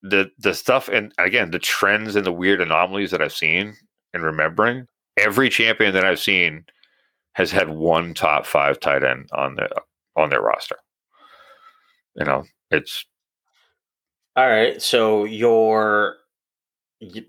[0.03, 3.77] the the stuff and again the trends and the weird anomalies that I've seen
[4.15, 4.87] and remembering,
[5.17, 6.65] every champion that I've seen
[7.35, 9.69] has had one top five tight end on the
[10.17, 10.77] on their roster.
[12.17, 13.05] You know, it's
[14.37, 16.17] All right, so you're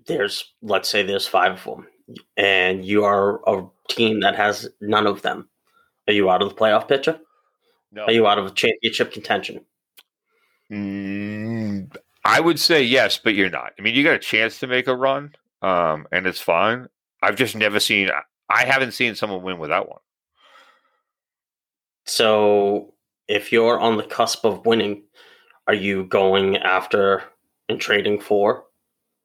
[0.07, 1.87] there's let's say there's five of them,
[2.37, 5.49] and you are a team that has none of them.
[6.07, 7.19] Are you out of the playoff picture?
[7.91, 8.05] no.
[8.05, 9.65] Are you out of a championship contention?
[10.71, 13.73] Mm, I would say yes, but you're not.
[13.77, 16.87] I mean, you got a chance to make a run, um, and it's fine.
[17.21, 18.09] I've just never seen.
[18.49, 19.99] I haven't seen someone win without one.
[22.05, 22.93] So
[23.27, 25.03] if you're on the cusp of winning,
[25.67, 27.23] are you going after
[27.69, 28.65] and trading for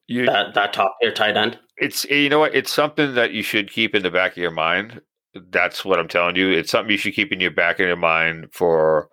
[0.07, 1.59] You, that that top tier tight end?
[1.77, 2.55] it's you know what?
[2.55, 5.01] It's something that you should keep in the back of your mind.
[5.51, 6.49] That's what I'm telling you.
[6.49, 9.09] It's something you should keep in your back of your mind for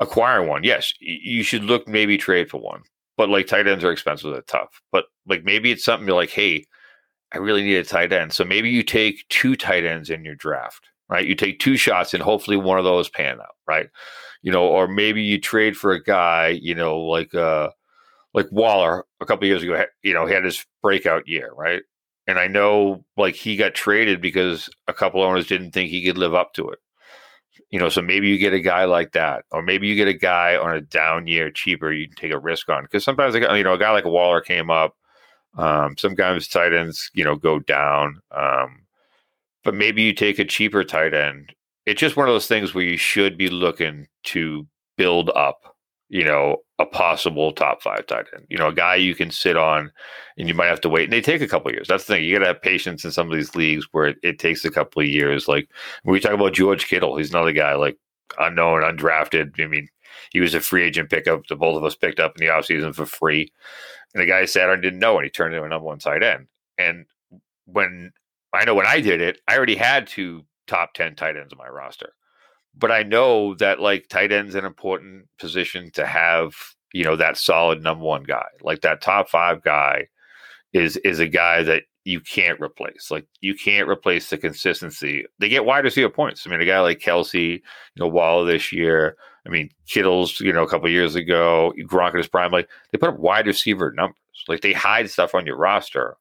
[0.00, 0.64] acquiring one.
[0.64, 2.82] Yes, you should look maybe trade for one,
[3.16, 4.32] but like tight ends are expensive.
[4.32, 4.80] They're tough.
[4.92, 6.64] But like maybe it's something you're like, hey,
[7.32, 8.32] I really need a tight end.
[8.32, 11.26] So maybe you take two tight ends in your draft, right?
[11.26, 13.88] You take two shots and hopefully one of those pan out, right?
[14.42, 17.70] You know, or maybe you trade for a guy, you know, like uh
[18.34, 21.82] like Waller a couple years ago, you know, he had his breakout year, right?
[22.26, 26.18] And I know like he got traded because a couple owners didn't think he could
[26.18, 26.78] live up to it.
[27.70, 30.14] You know, so maybe you get a guy like that, or maybe you get a
[30.14, 32.82] guy on a down year cheaper you can take a risk on.
[32.82, 34.96] Because sometimes, you know, a guy like Waller came up.
[35.56, 38.20] Um, sometimes tight ends, you know, go down.
[38.30, 38.86] Um,
[39.64, 41.54] but maybe you take a cheaper tight end.
[41.86, 45.76] It's just one of those things where you should be looking to build up,
[46.08, 48.46] you know, a possible top five tight end.
[48.48, 49.92] You know, a guy you can sit on
[50.38, 51.04] and you might have to wait.
[51.04, 51.88] And they take a couple of years.
[51.88, 52.24] That's the thing.
[52.24, 54.70] You got to have patience in some of these leagues where it, it takes a
[54.70, 55.46] couple of years.
[55.46, 55.68] Like
[56.02, 57.98] when we talk about George Kittle, he's another guy like
[58.38, 59.60] unknown, undrafted.
[59.62, 59.88] I mean,
[60.30, 62.94] he was a free agent pickup that both of us picked up in the offseason
[62.94, 63.52] for free.
[64.14, 66.22] And the guy sat and didn't know, and he turned into a number one tight
[66.22, 66.46] end.
[66.78, 67.04] And
[67.66, 68.12] when
[68.52, 71.58] I know when I did it, I already had two top 10 tight ends on
[71.58, 72.14] my roster.
[72.76, 76.54] But I know that like tight end's an important position to have,
[76.92, 78.46] you know, that solid number one guy.
[78.62, 80.08] Like that top five guy
[80.72, 83.10] is is a guy that you can't replace.
[83.10, 85.24] Like you can't replace the consistency.
[85.38, 86.46] They get wide receiver points.
[86.46, 87.60] I mean, a guy like Kelce, you
[87.98, 89.16] know, Waller this year.
[89.46, 92.52] I mean, Kittle's, you know, a couple years ago, Gronk in his prime.
[92.52, 94.16] Like they put up wide receiver numbers.
[94.48, 96.16] Like they hide stuff on your roster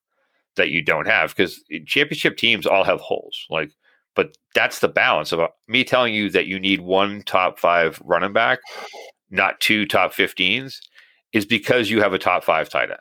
[0.55, 3.45] that you don't have because championship teams all have holes.
[3.49, 3.71] Like,
[4.15, 8.01] but that's the balance of uh, me telling you that you need one top five
[8.03, 8.59] running back,
[9.29, 10.79] not two top 15s,
[11.33, 12.99] is because you have a top five tight end.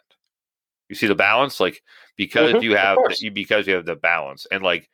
[0.89, 1.83] You see the balance, like
[2.17, 3.23] because Mhm, you have course.
[3.33, 4.89] because you have the balance and like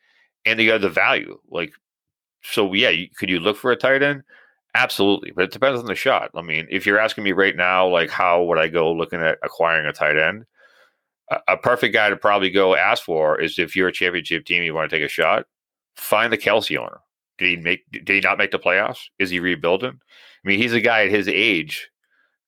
[0.45, 1.39] and you have the value.
[1.49, 1.73] Like
[2.43, 4.23] so yeah, you, could you look for a tight end?
[4.75, 6.31] Absolutely, but it depends on the shot.
[6.35, 9.37] I mean, if you're asking me right now, like how would I go looking at
[9.43, 10.45] acquiring a tight end?
[11.31, 14.63] A, a perfect guy to probably go ask for is if you're a championship team,
[14.63, 15.45] you want to take a shot,
[15.95, 16.99] find the Kelce owner.
[17.37, 17.81] Did he make?
[17.91, 19.05] Did he not make the playoffs?
[19.19, 19.91] Is he rebuilding?
[19.91, 21.89] I mean, he's a guy at his age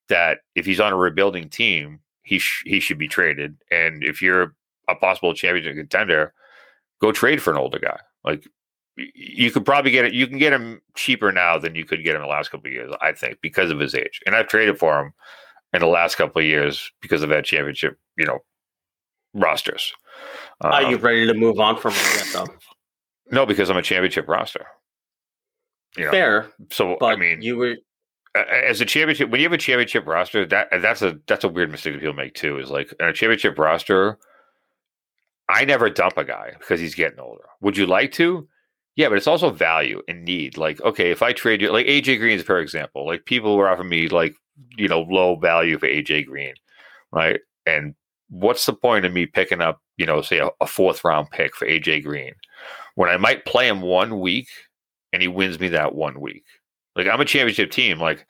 [0.10, 3.58] that if he's on a rebuilding team, he sh- he should be traded.
[3.70, 4.56] And if you're
[4.88, 6.34] a possible championship contender,
[7.02, 8.00] go trade for an older guy.
[8.24, 8.48] Like
[8.96, 10.14] you could probably get it.
[10.14, 12.68] You can get him cheaper now than you could get him in the last couple
[12.68, 14.22] of years, I think, because of his age.
[14.26, 15.14] And I've traded for him
[15.74, 18.40] in the last couple of years because of that championship, you know,
[19.34, 19.94] rosters.
[20.62, 22.48] Are you um, ready to move on from him yet, though?
[23.32, 24.66] No, because I'm a championship roster.
[25.98, 26.12] You know?
[26.12, 26.50] Fair.
[26.72, 27.76] So I mean, you were
[28.36, 31.72] as a championship when you have a championship roster that that's a that's a weird
[31.72, 34.18] mistake that people make too is like in a championship roster
[35.50, 38.48] i never dump a guy because he's getting older would you like to
[38.96, 42.20] yeah but it's also value and need like okay if i trade you like aj
[42.20, 44.36] green is per example like people were offering me like
[44.78, 46.54] you know low value for aj green
[47.12, 47.96] right and
[48.30, 51.56] what's the point of me picking up you know say a, a fourth round pick
[51.56, 52.34] for aj green
[52.98, 54.50] when i might play him one week
[55.14, 56.44] and he wins me that one week
[56.98, 58.00] like I'm a championship team.
[58.00, 58.26] Like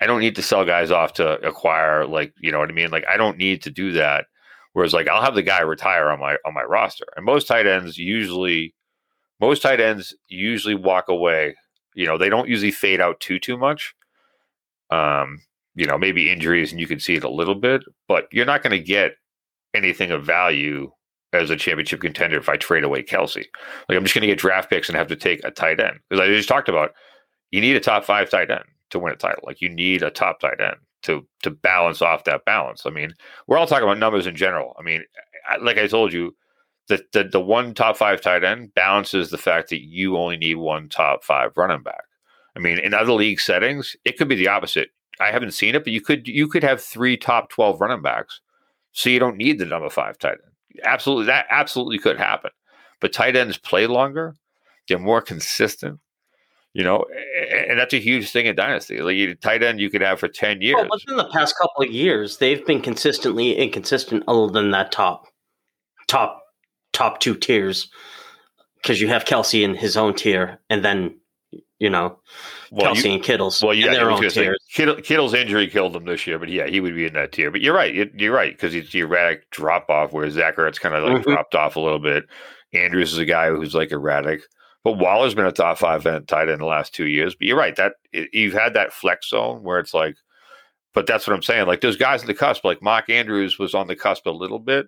[0.00, 2.90] I don't need to sell guys off to acquire like, you know what I mean?
[2.90, 4.24] Like I don't need to do that.
[4.72, 7.04] Whereas like I'll have the guy retire on my on my roster.
[7.14, 8.74] And most tight ends usually
[9.38, 11.54] most tight ends usually walk away.
[11.94, 13.94] You know, they don't usually fade out too too much.
[14.90, 15.42] Um,
[15.74, 18.62] you know, maybe injuries and you can see it a little bit, but you're not
[18.62, 19.12] going to get
[19.74, 20.90] anything of value
[21.36, 23.44] as a championship contender if I trade away Kelce.
[23.88, 25.98] Like I'm just going to get draft picks and have to take a tight end.
[26.08, 26.92] Because I just talked about
[27.50, 29.42] you need a top five tight end to win a title.
[29.46, 32.84] Like you need a top tight end to to balance off that balance.
[32.86, 33.14] I mean,
[33.46, 34.74] we're all talking about numbers in general.
[34.78, 35.04] I mean,
[35.60, 36.34] like I told you,
[36.88, 40.56] the the, the one top five tight end balances the fact that you only need
[40.56, 42.04] one top five running back.
[42.56, 44.88] I mean, in other league settings, it could be the opposite.
[45.20, 48.40] I haven't seen it, but you could you could have three top twelve running backs,
[48.92, 50.52] so you don't need the number five tight end.
[50.84, 52.50] Absolutely, that absolutely could happen.
[53.00, 54.34] But tight ends play longer;
[54.88, 56.00] they're more consistent.
[56.72, 57.06] You know,
[57.68, 59.00] and that's a huge thing in dynasty.
[59.00, 60.76] Like tight end, you could have for ten years.
[60.76, 65.24] Well, within the past couple of years, they've been consistently inconsistent, other than that top,
[66.06, 66.42] top,
[66.92, 67.88] top two tiers.
[68.82, 71.18] Because you have Kelce in his own tier, and then
[71.78, 72.18] you know
[72.70, 74.58] well, Kelce you, and Kittle's well, yeah, their own tiers.
[74.72, 77.50] Kittle, Kittle's injury killed him this year, but yeah, he would be in that tier.
[77.50, 81.04] But you're right, you're right because he's erratic drop off, where Zach Ertz kind of
[81.04, 81.32] like mm-hmm.
[81.32, 82.24] dropped off a little bit.
[82.72, 84.42] Andrews is a guy who's like erratic.
[84.84, 87.34] But Waller's been a top five tight end in the last two years.
[87.34, 90.16] But you're right that you've had that flex zone where it's like,
[90.94, 91.66] but that's what I'm saying.
[91.66, 94.60] Like those guys in the cusp, like Mark Andrews was on the cusp a little
[94.60, 94.86] bit.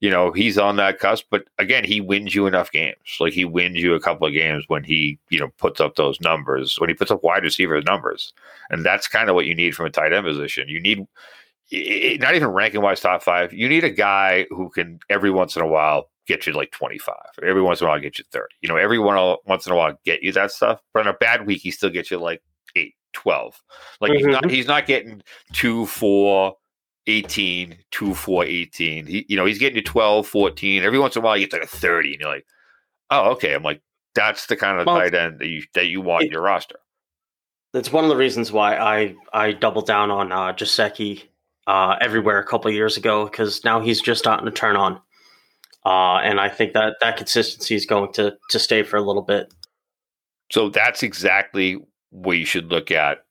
[0.00, 3.16] You know, he's on that cusp, but again, he wins you enough games.
[3.20, 6.20] Like he wins you a couple of games when he, you know, puts up those
[6.20, 8.34] numbers, when he puts up wide receiver numbers.
[8.68, 10.68] And that's kind of what you need from a tight end position.
[10.68, 11.06] You need
[12.20, 13.52] not even ranking wise top five.
[13.52, 17.14] You need a guy who can every once in a while get you like 25.
[17.42, 18.46] Every once in a while, get you 30.
[18.62, 20.80] You know, every one once in a while, get you that stuff.
[20.92, 22.42] But on a bad week, he still gets you like
[22.76, 23.62] 8, 12.
[24.00, 24.16] Like mm-hmm.
[24.16, 26.56] he's not he's not getting 2, 4,
[27.06, 29.06] 18, 2, 4, 18.
[29.06, 30.82] He, you know, he's getting to 12, 14.
[30.82, 32.12] Every once in a while, he gets like a 30.
[32.12, 32.46] And you're like,
[33.10, 33.54] oh, okay.
[33.54, 33.82] I'm like,
[34.14, 36.42] that's the kind of well, tight end that you, that you want it, in your
[36.42, 36.76] roster.
[37.72, 41.24] That's one of the reasons why I, I doubled down on uh, Gesicki
[41.66, 45.00] uh, everywhere a couple years ago because now he's just starting to turn on.
[45.84, 49.22] Uh, and I think that that consistency is going to to stay for a little
[49.22, 49.52] bit.
[50.50, 51.78] So that's exactly
[52.10, 53.24] what you should look at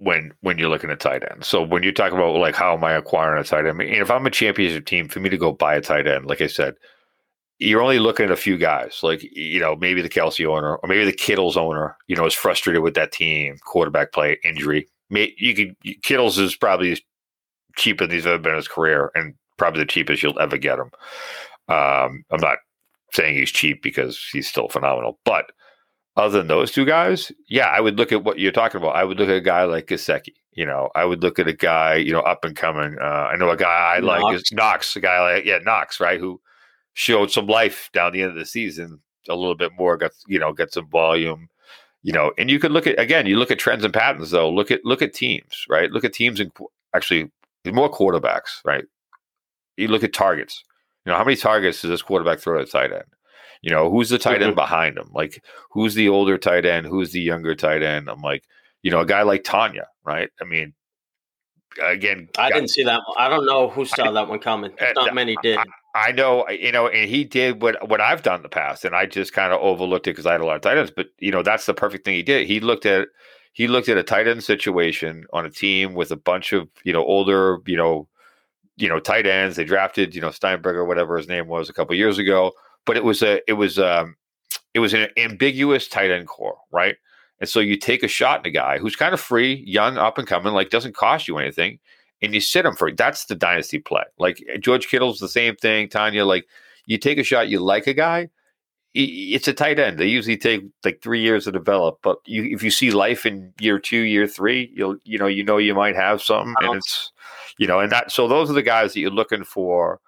[0.00, 1.44] when when you're looking at tight end.
[1.44, 3.68] So when you talk about like how am I acquiring a tight end?
[3.68, 6.26] I mean, if I'm a championship team, for me to go buy a tight end,
[6.26, 6.74] like I said,
[7.58, 9.00] you're only looking at a few guys.
[9.02, 11.96] Like you know, maybe the Kelce owner or maybe the Kittle's owner.
[12.08, 14.88] You know, is frustrated with that team, quarterback play, injury.
[15.10, 16.98] You could Kittle's is probably
[17.76, 20.78] cheap as he's ever been in his career, and probably the cheapest you'll ever get
[20.78, 20.90] him.
[21.68, 22.58] Um, I'm not
[23.12, 25.52] saying he's cheap because he's still phenomenal, but
[26.16, 28.96] other than those two guys, yeah, I would look at what you're talking about.
[28.96, 30.34] I would look at a guy like Gesicki.
[30.52, 32.96] You know, I would look at a guy, you know, up and coming.
[33.00, 34.22] Uh, I know a guy I Knox.
[34.22, 36.40] like is Knox, a guy like yeah, Knox, right, who
[36.94, 40.38] showed some life down the end of the season a little bit more, got you
[40.38, 41.48] know, got some volume,
[42.02, 44.50] you know, and you could look at again, you look at trends and patterns though.
[44.50, 45.90] Look at look at teams, right?
[45.90, 46.50] Look at teams and
[46.94, 47.30] actually
[47.66, 48.84] more quarterbacks, right?
[49.76, 50.64] You look at targets.
[51.04, 53.04] You know, how many targets does this quarterback throw at tight end?
[53.62, 54.54] You know, who's the tight end mm-hmm.
[54.54, 55.10] behind him?
[55.12, 56.86] Like, who's the older tight end?
[56.86, 58.08] Who's the younger tight end?
[58.08, 58.44] I'm like,
[58.82, 60.30] you know, a guy like Tonyan, right?
[60.40, 60.74] I mean,
[61.82, 63.00] again, I didn't see that.
[63.06, 63.16] One.
[63.18, 64.72] I don't know who saw that one coming.
[64.80, 65.58] Uh, Not many did.
[65.94, 68.94] I know, you know, and he did what what I've done in the past, and
[68.94, 70.92] I just kind of overlooked it because I had a lot of tight ends.
[70.94, 72.46] But you know, that's the perfect thing he did.
[72.46, 73.08] He looked at
[73.52, 76.92] he looked at a tight end situation on a team with a bunch of you
[76.92, 78.08] know older you know
[78.76, 79.56] you know tight ends.
[79.56, 82.52] They drafted you know Sternberger, whatever his name was, a couple years ago.
[82.86, 84.16] But it was a it was um
[84.74, 86.96] it was an ambiguous tight end core, right?
[87.40, 90.18] And so you take a shot at a guy who's kind of free, young, up
[90.18, 91.78] and coming, like doesn't cost you anything,
[92.20, 94.04] and you sit him for that's the dynasty play.
[94.18, 95.88] Like George Kittle's the same thing.
[95.88, 96.46] Tonyan, like
[96.86, 98.28] you take a shot, you like a guy.
[98.92, 99.98] It's a tight end.
[99.98, 103.52] They usually take like three years to develop, but you, if you see life in
[103.60, 107.12] year two, year three, you'll you know you know you might have something, and it's
[107.56, 110.00] you know, and that so those are the guys that you're looking for.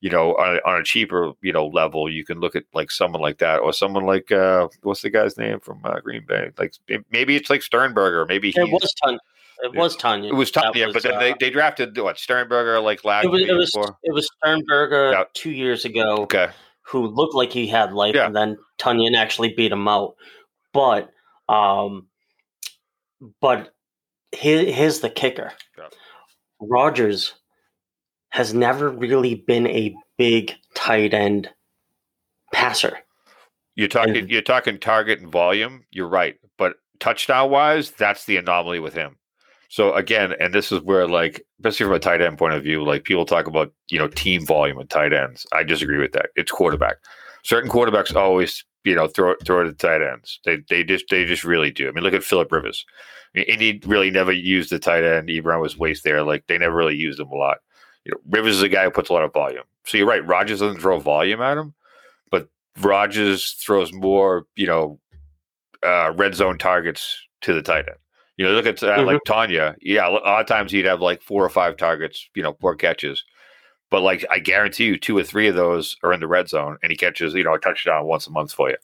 [0.00, 2.90] You know, on a, on a cheaper you know level, you can look at like
[2.90, 6.50] someone like that, or someone like uh what's the guy's name from uh, Green Bay?
[6.56, 6.74] Like
[7.10, 9.18] maybe it's like Sternberger, maybe it was Tonyan.
[9.64, 10.28] It was Tonyan.
[10.28, 13.40] it was Tonyan, but then uh, they, they drafted what Sternberger like last it was
[13.40, 13.96] year it was before?
[14.04, 15.24] it was Sternberger Yeah.
[15.34, 16.48] two years ago Okay,
[16.82, 18.26] who looked like he had life, Yeah.
[18.26, 20.14] and then Tonyan actually beat him out.
[20.72, 21.10] But
[21.48, 22.06] um,
[23.40, 23.74] but
[24.30, 25.88] here, here's the kicker: Yeah.
[26.60, 27.34] Rodgers
[28.30, 31.48] has never really been a big tight end
[32.52, 32.98] passer.
[33.76, 35.84] you're talking And- you're talking target and volume.
[35.90, 39.16] You're right, but touchdown wise, that's the anomaly with him.
[39.70, 42.82] So again, and this is where like, especially from a tight end point of view,
[42.82, 45.46] like people talk about you know team volume and tight ends.
[45.52, 46.30] I disagree with that.
[46.36, 46.96] It's quarterback.
[47.44, 50.40] Certain quarterbacks always you know throw throw it at tight ends.
[50.44, 51.86] They they just they just really do.
[51.88, 52.84] I mean, look at Philip Rivers.
[53.34, 55.28] I mean, Indy really never used the tight end.
[55.28, 56.22] Ebron was waste there.
[56.22, 57.58] Like they never really used him a lot.
[58.08, 59.64] You know, Rivers is a guy who puts a lot of volume.
[59.84, 60.26] So you're right.
[60.26, 61.74] Rodgers doesn't throw volume at him,
[62.30, 62.48] but
[62.80, 64.98] Rodgers throws more, you know,
[65.84, 67.98] uh, red zone targets to the tight end.
[68.38, 69.74] You know, look at uh, like Tonyan.
[69.80, 72.74] Yeah, a lot of times he'd have like four or five targets, you know, four
[72.76, 73.22] catches.
[73.90, 76.78] But like, I guarantee you, two or three of those are in the red zone,
[76.82, 78.76] and he catches, you know, a touchdown once a month for you.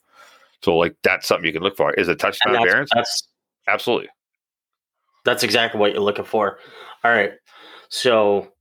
[0.61, 1.93] So like, that's something you can look for.
[1.93, 2.91] Is a touchdown that's, variance?
[2.93, 3.27] that's
[3.67, 4.09] Absolutely.
[5.23, 6.59] That's exactly what you're looking for.
[7.03, 7.33] All right.
[7.89, 8.51] So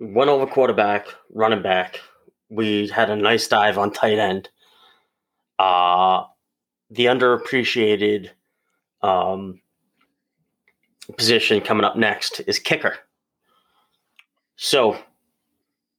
[0.00, 2.00] went over quarterback, running back.
[2.48, 4.48] We had a nice dive on tight end.
[5.58, 6.24] Uh
[6.90, 8.30] the underappreciated
[9.02, 9.60] um
[11.16, 12.96] position coming up next is kicker.
[14.56, 14.96] So,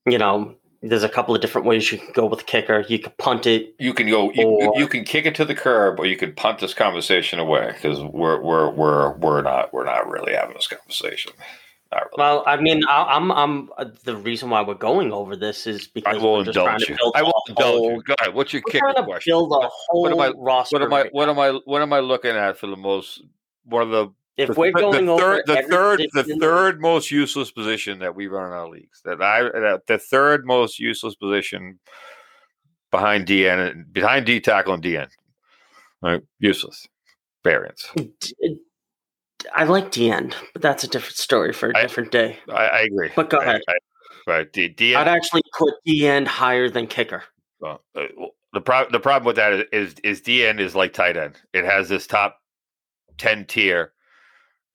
[0.05, 2.85] you know, there's a couple of different ways you can go with kicker.
[2.87, 3.75] You could punt it.
[3.79, 4.31] You can go.
[4.31, 7.39] You, Or- you can kick it to the curb, or you can punt this conversation
[7.39, 11.33] away because we're we're we're we're not we're not really having this conversation.
[11.91, 12.11] Not really.
[12.17, 13.69] Well, I mean, I, I'm, I'm.
[13.77, 16.75] Uh, the reason why we're going over this is because I will we're just trying
[16.79, 17.11] indulge to you.
[17.15, 18.03] I will indulge whole you.
[18.03, 18.33] Go ahead.
[18.35, 19.31] What's your kicker question?
[19.31, 20.75] build a whole what am I- roster.
[20.75, 21.09] What am I?
[21.11, 21.59] What am I?
[21.65, 23.23] What am I looking at for the most?
[23.63, 27.09] One of the If the, we're the going over third, the third, the third most
[27.09, 29.01] useless position that we run in our leagues.
[29.05, 31.79] That I, that the third most useless position
[32.91, 35.07] behind DN, and- behind D tackle and DN,
[36.03, 36.21] right?
[36.39, 36.87] Useless
[37.43, 37.89] variance.
[39.55, 42.39] I like the end, but that's a different story for a I- different day.
[42.49, 43.09] I, I agree.
[43.15, 43.61] But go I- ahead.
[44.27, 44.95] Right, D, DN.
[44.95, 47.23] I'd actually put the end higher than kicker.
[47.61, 48.03] Well, uh,
[48.53, 51.35] the problem the problem with that is, is is DN is like tight end.
[51.53, 52.37] It has this top
[53.17, 53.93] ten tier,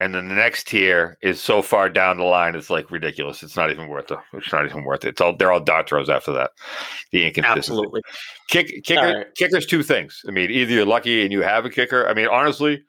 [0.00, 3.42] and then the next tier is so far down the line, it's like ridiculous.
[3.42, 4.18] It's not even worth it.
[4.32, 5.10] It's not even worth it.
[5.10, 6.50] It's all they're all dart throws after that.
[7.12, 7.58] The inconsistency.
[7.70, 8.02] Absolutely.
[8.48, 9.34] Kick, kicker, right.
[9.36, 10.20] kicker's two things.
[10.26, 12.08] I mean, either you're lucky and you have a kicker.
[12.08, 12.82] I mean, honestly,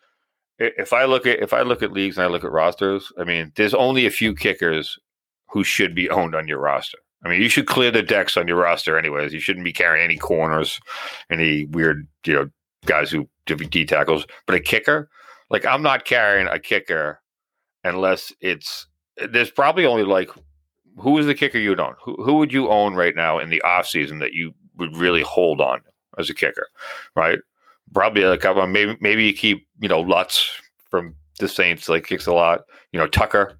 [0.59, 3.23] if I look at if I look at leagues and I look at rosters, I
[3.23, 4.97] mean, there's only a few kickers
[5.49, 6.97] who should be owned on your roster.
[7.23, 9.33] I mean, you should clear the decks on your roster, anyways.
[9.33, 10.79] You shouldn't be carrying any corners,
[11.31, 12.49] any weird, you know,
[12.85, 14.27] guys who do D tackles.
[14.45, 15.09] But a kicker,
[15.49, 17.21] like I'm not carrying a kicker
[17.83, 18.87] unless it's.
[19.29, 20.29] There's probably only like
[20.97, 21.95] who is the kicker you'd own?
[22.03, 25.21] Who who would you own right now in the off season that you would really
[25.21, 25.81] hold on
[26.17, 26.67] as a kicker,
[27.15, 27.39] right?
[27.93, 28.65] Probably a couple.
[28.67, 30.49] Maybe maybe you keep you know Lutz
[30.89, 32.61] from the Saints, like kicks a lot.
[32.91, 33.57] You know Tucker,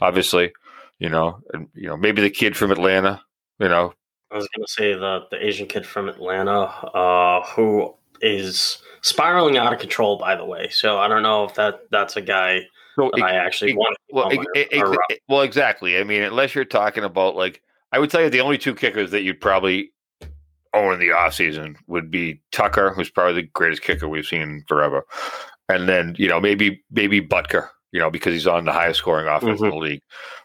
[0.00, 0.52] obviously.
[0.98, 3.20] You know, and you know maybe the kid from Atlanta.
[3.58, 3.92] You know,
[4.30, 9.56] I was going to say the the Asian kid from Atlanta, uh, who is spiraling
[9.56, 10.18] out of control.
[10.18, 12.66] By the way, so I don't know if that that's a guy
[12.96, 13.96] so that I actually it- want.
[14.08, 15.96] to well, on my- ex- ex- or, ex- well, exactly.
[15.98, 17.62] I mean, unless you're talking about like,
[17.92, 19.92] I would tell you the only two kickers that you'd probably
[20.74, 25.04] own in the offseason would be Tucker, who's probably the greatest kicker we've seen forever,
[25.68, 29.26] and then you know maybe maybe Butker, you know, because he's on the highest scoring
[29.26, 29.76] offense in mm-hmm.
[29.76, 30.02] the league.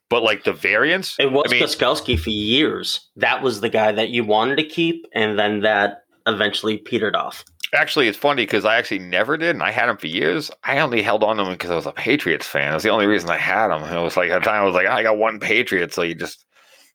[0.10, 3.10] But like the variance, It was I mean- Gostkowski for years.
[3.16, 7.44] That was the guy that you wanted to keep, and then that eventually petered off.
[7.74, 10.52] Actually, it's funny because I actually never did, and I had him for years.
[10.64, 12.72] I only held on to him because I was a Patriots fan.
[12.72, 13.84] That's the only reason I had him.
[13.84, 16.16] It was like at the time I was like, I got one Patriot, so you
[16.16, 16.46] just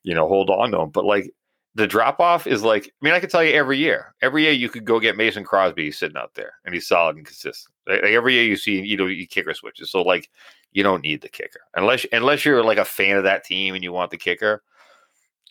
[0.03, 0.89] you know hold on to him.
[0.89, 1.29] But like
[1.75, 4.51] the drop off is like, I mean, I could tell you every year, every year
[4.51, 7.73] you could go get Mason Crosby sitting out there, and he's solid and consistent.
[7.87, 9.91] Like, every year you see, you know, you kicker switches.
[9.91, 10.29] So like,
[10.73, 13.83] you don't need the kicker unless unless you're like a fan of that team and
[13.83, 14.63] you want the kicker.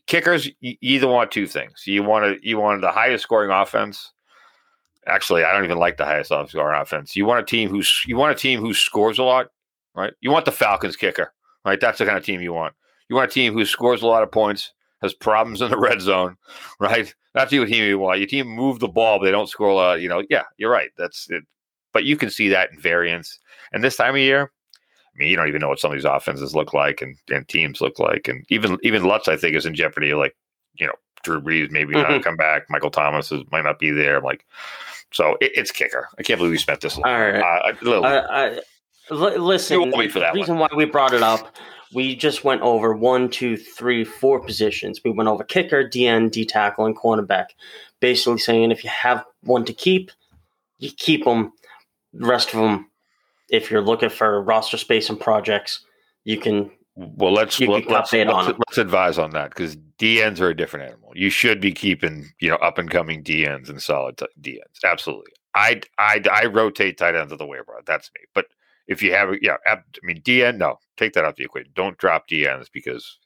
[0.06, 1.82] Kickers, you either want two things.
[1.86, 4.12] You want to you want the highest scoring offense
[5.06, 7.16] Actually, I don't even like the highest scoring offense.
[7.16, 9.48] You want a team who's you want a team who scores a lot,
[9.94, 10.12] right?
[10.20, 11.32] You want the Falcons kicker,
[11.64, 11.80] right?
[11.80, 12.74] That's the kind of team you want.
[13.08, 16.00] You want a team who scores a lot of points, has problems in the red
[16.00, 16.36] zone,
[16.78, 17.14] right?
[17.34, 18.18] That's your team you want.
[18.18, 20.00] Your team move the ball, but they don't score a lot.
[20.00, 20.90] You know, yeah, you're right.
[20.98, 21.44] That's it.
[21.92, 23.38] But you can see that in variance.
[23.72, 26.04] And this time of year, I mean, you don't even know what some of these
[26.04, 28.28] offenses look like and, and teams look like.
[28.28, 30.14] And even even Lutz, I think, is in jeopardy.
[30.14, 30.36] Like,
[30.74, 32.12] you know, Drew Brees maybe mm-hmm.
[32.12, 32.62] not come back.
[32.68, 34.18] Michael Thomas is, might not be there.
[34.18, 34.44] I'm like,
[35.12, 36.08] so it, it's kicker.
[36.18, 37.12] I can't believe we spent this long.
[37.12, 37.42] All right.
[37.42, 38.60] Uh, little, uh,
[39.10, 40.70] listen, the reason one.
[40.70, 41.56] why we brought it up,
[41.92, 45.00] we just went over one, two, three, four positions.
[45.04, 47.46] We went over kicker, DN, D tackle, and cornerback.
[48.00, 50.10] Basically saying if you have one to keep,
[50.78, 51.52] you keep them.
[52.12, 52.90] The rest of them,
[53.48, 55.84] if you're looking for roster space and projects,
[56.24, 60.56] you can well, let's let, us let's, let's advise on that because DNs are a
[60.56, 61.12] different animal.
[61.14, 64.84] You should be keeping you know up and coming DNs and solid t- DNs.
[64.84, 65.32] Absolutely.
[65.54, 67.80] I I I rotate tight ends of the waiver.
[67.86, 68.22] That's me.
[68.34, 68.46] But
[68.90, 71.70] if you have yeah, I mean DN, no, take that out the equation.
[71.74, 73.18] Don't drop DNs because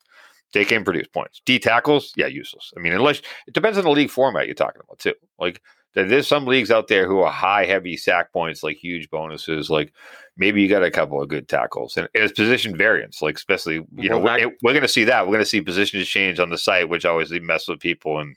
[0.52, 1.40] they can produce points.
[1.44, 2.72] D tackles, yeah, useless.
[2.76, 5.14] I mean, unless it depends on the league format you're talking about too.
[5.38, 5.60] Like
[5.94, 9.70] there's some leagues out there who are high, heavy sack points, like huge bonuses.
[9.70, 9.92] Like
[10.36, 13.22] maybe you got a couple of good tackles, and it's position variance.
[13.22, 15.26] Like especially, you know, we're, we're going to see that.
[15.26, 18.36] We're going to see positions change on the site, which always mess with people, and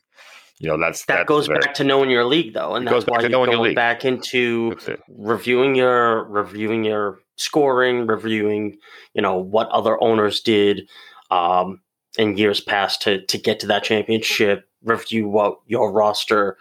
[0.60, 3.06] you know that's that that's goes very, back to knowing your league, though, and that's
[3.06, 4.78] why you're going back into
[5.08, 8.78] reviewing your reviewing your scoring, reviewing,
[9.14, 10.90] you know, what other owners did
[11.32, 11.80] um,
[12.18, 14.68] in years past to to get to that championship.
[14.84, 16.58] Review what your roster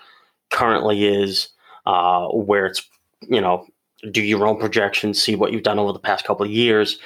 [0.51, 1.49] currently is,
[1.85, 2.83] uh, where it's,
[3.29, 3.67] you know,
[4.11, 6.99] do your own projections, see what you've done over the past couple of years.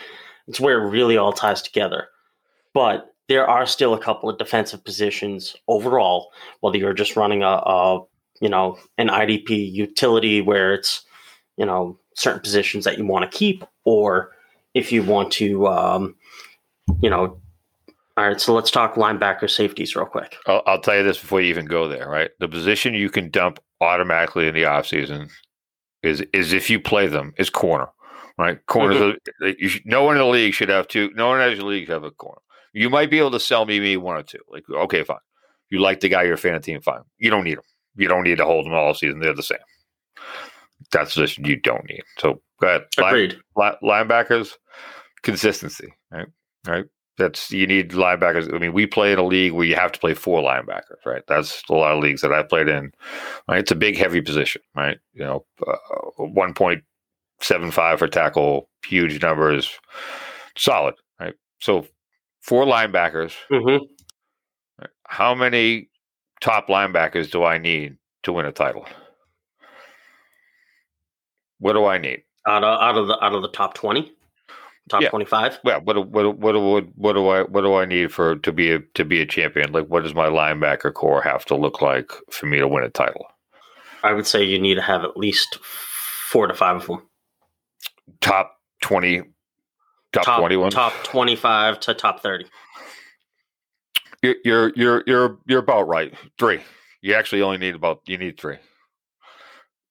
[0.47, 2.09] It's where it really all ties together.
[2.73, 7.47] But there are still a couple of defensive positions overall, whether you're just running a,
[7.47, 8.03] a
[8.41, 11.03] you know, an IDP utility where it's,
[11.57, 14.33] you know, certain positions that you want to keep, or
[14.75, 16.17] if you want to, um,
[17.01, 17.39] you know,
[18.17, 20.35] all right, so let's talk linebacker safeties real quick.
[20.47, 22.33] I'll, I'll, tell you this before you even go there, right?
[22.41, 25.31] The position you can dump automatically in the offseason
[26.03, 27.91] is is if you play them is corner,
[28.37, 28.59] right?
[28.67, 29.69] Corners, mm-hmm.
[29.69, 31.13] should, no one in the league should have two.
[31.15, 32.41] No one in the league should have a corner.
[32.73, 34.39] You might be able to sell me me one or two.
[34.49, 35.19] Like, okay, fine.
[35.71, 37.03] You like the guy, you're a fan of team, fine.
[37.19, 37.65] You don't need them.
[37.97, 39.21] You don't need to hold them all season.
[39.21, 39.59] They're the same.
[40.93, 42.03] That's just you don't need.
[42.19, 42.87] So go ahead.
[42.99, 43.39] Agreed.
[43.57, 44.55] Line, linebackers,
[45.23, 46.27] consistency, right?
[46.67, 46.87] Right.
[47.19, 48.53] That's you need linebackers.
[48.53, 51.23] I mean, we play in a league where you have to play four linebackers, right?
[51.29, 52.93] That's a lot of leagues that I played in.
[53.47, 54.99] Right, it's a big, heavy position, right?
[55.13, 55.77] You know, uh,
[56.17, 56.83] one point
[57.43, 59.71] seven five for tackle, huge numbers,
[60.57, 61.35] solid, right?
[61.61, 61.87] So
[62.41, 63.33] four linebackers.
[63.51, 63.85] Mm-hmm.
[65.07, 65.89] How many
[66.41, 68.87] top linebackers do I need to win a title?
[71.59, 72.23] What do I need?
[72.47, 74.13] Out of, out of the out of the top twenty
[74.91, 75.09] top yeah.
[75.09, 78.53] 25 yeah what what what what what do i what do i need for to
[78.53, 81.81] be a to be a champion like what does my linebacker core have to look
[81.81, 83.27] like for me to win a title
[84.03, 87.03] i would say you need to have at least four to five of them
[88.21, 89.23] top 20
[90.13, 92.47] top, top 21 top 25 to top 30
[94.23, 96.61] you're you're you're you're you're about right three
[97.03, 98.59] you actually only need about you need three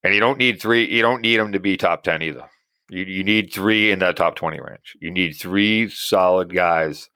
[0.04, 2.46] and you don't need three you don't need them to be top 10 either
[2.90, 4.98] you, you need three in that top 20 range.
[5.00, 7.10] You need three solid guys.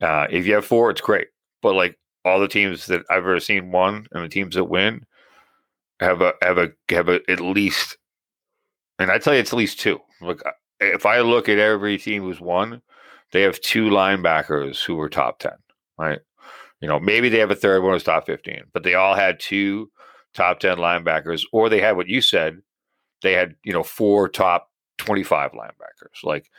[0.00, 1.28] Uh, if you have four, it's great.
[1.60, 5.04] But like all the teams that I've ever seen won and the teams that win
[6.00, 7.96] have a have a have a at least
[8.98, 10.00] and I tell you it's at least two.
[10.20, 10.42] Look
[10.82, 12.82] if I look at every team who's won,
[13.32, 15.52] they have two linebackers who were top ten,
[15.98, 16.20] right?
[16.80, 19.40] You know, maybe they have a third one who's top fifteen, but they all had
[19.40, 19.90] two
[20.34, 22.58] top ten linebackers, or they had what you said,
[23.22, 26.22] they had, you know, four top 25 linebackers.
[26.24, 26.50] Like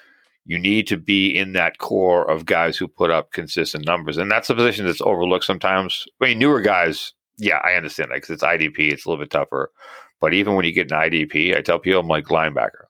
[0.46, 4.18] you need to be in that core of guys who put up consistent numbers.
[4.18, 6.06] And that's a position that's overlooked sometimes.
[6.22, 9.32] I mean, newer guys, yeah, I understand that because it's IDP, it's a little bit
[9.32, 9.72] tougher.
[10.20, 12.86] But even when you get an IDP, I tell people, I'm like linebacker.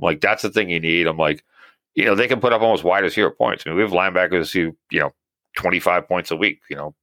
[0.00, 1.06] I'm like, that's the thing you need.
[1.06, 1.44] I'm like,
[1.94, 3.64] you know, they can put up almost wide receiver points.
[3.66, 5.12] I mean, we have linebackers who, you know,
[5.56, 6.94] 25 points a week, you know,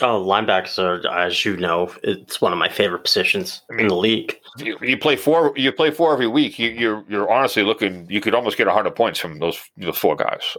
[0.00, 3.88] Oh, linebackers are, as you know, it's one of my favorite positions I mean- in
[3.88, 4.38] the league.
[4.56, 5.52] You, you play four.
[5.56, 6.56] You play four every week.
[6.56, 8.06] You, you're you're honestly looking.
[8.08, 10.56] You could almost get hundred points from those those four guys.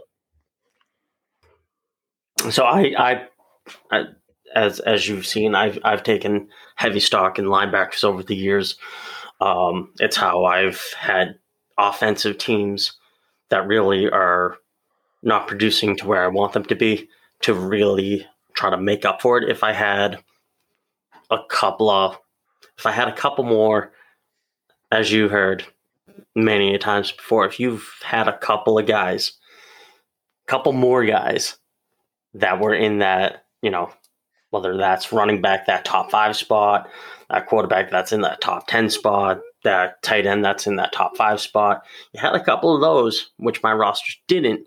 [2.50, 3.26] So I, I,
[3.90, 4.04] I,
[4.54, 8.76] as as you've seen, I've I've taken heavy stock in linebackers over the years.
[9.40, 11.38] Um, it's how I've had
[11.80, 12.92] offensive teams
[13.48, 14.56] that really are
[15.22, 17.08] not producing to where I want them to be
[17.42, 19.48] to really try to make up for it.
[19.48, 20.22] If I had
[21.30, 22.18] a couple of,
[22.78, 23.92] if I had a couple more,
[24.92, 25.64] as you heard
[26.34, 29.32] many times before, if you've had a couple of guys,
[30.46, 31.56] a couple more guys
[32.34, 33.92] that were in that, you know,
[34.50, 36.88] whether that's running back that top five spot,
[37.28, 41.16] that quarterback that's in that top 10 spot, that tight end that's in that top
[41.16, 41.84] five spot.
[42.12, 44.66] You had a couple of those, which my rosters didn't.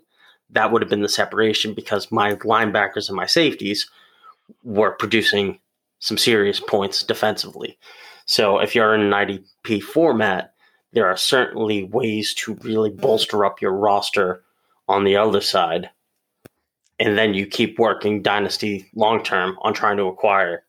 [0.50, 3.90] That would have been the separation because my linebackers and my safeties
[4.62, 5.58] were producing
[5.98, 7.78] some serious points defensively.
[8.26, 10.52] So if you're in an IDP format,
[10.92, 14.42] there are certainly ways to really bolster up your roster
[14.86, 15.90] on the other side
[16.98, 20.64] and then you keep working dynasty long term on trying to acquire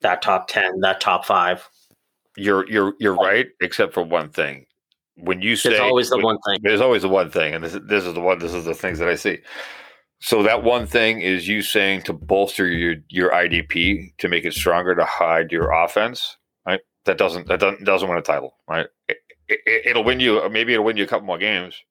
[0.00, 1.68] that top 10 that top 5
[2.38, 4.66] You're you're you're right, except for one thing.
[5.16, 7.64] When you say there's always the when- one thing There's always the one thing, and
[7.64, 8.38] this is, this is the one.
[8.38, 9.38] This is the things that I see.
[10.20, 14.54] So that one thing is you saying to bolster your your IDP to make it
[14.54, 16.36] stronger to hide your offense,
[16.66, 16.80] right?
[17.04, 18.86] That doesn't that doesn't, doesn't win a title, right?
[19.08, 19.18] It,
[19.48, 20.40] it, it'll win you.
[20.40, 21.82] Uh, maybe it'll win you a couple more games.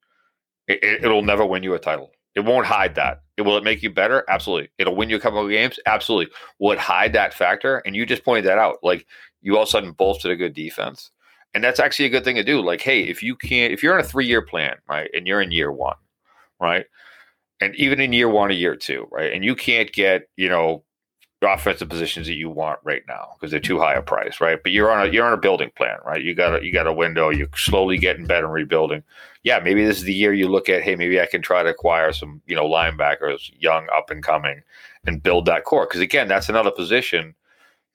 [0.66, 2.10] It, it, it'll never win you a title.
[2.34, 3.22] It won't hide that.
[3.36, 4.24] It will it make you better?
[4.28, 4.70] Absolutely.
[4.78, 5.78] It'll win you a couple of games?
[5.86, 6.32] Absolutely.
[6.58, 7.78] Will it hide that factor?
[7.78, 8.76] And you just pointed that out.
[8.82, 9.06] Like
[9.42, 11.10] you all of a sudden bolstered a good defense.
[11.54, 12.60] And that's actually a good thing to do.
[12.60, 15.40] Like, hey, if you can't, if you're on a three year plan, right, and you're
[15.40, 15.96] in year one,
[16.60, 16.84] right,
[17.60, 20.84] and even in year one or year two, right, and you can't get, you know,
[21.46, 24.58] offensive positions that you want right now because they're too high a price, right?
[24.62, 26.22] But you're on a you're on a building plan, right?
[26.22, 27.30] You got a you got a window.
[27.30, 29.04] You're slowly getting better and rebuilding.
[29.44, 30.82] Yeah, maybe this is the year you look at.
[30.82, 34.62] Hey, maybe I can try to acquire some you know linebackers, young up and coming,
[35.06, 35.86] and build that core.
[35.86, 37.34] Because again, that's another position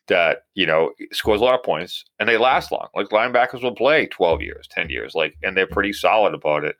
[0.07, 2.87] that you know scores a lot of points and they last long.
[2.95, 6.75] Like linebackers will play twelve years, ten years, like, and they're pretty solid about it.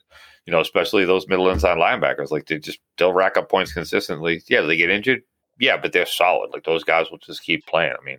[0.46, 4.42] You know, especially those middle inside linebackers, like they just they'll rack up points consistently.
[4.48, 5.22] Yeah, they get injured.
[5.60, 6.50] Yeah, but they're solid.
[6.52, 7.94] Like those guys will just keep playing.
[8.00, 8.18] I mean,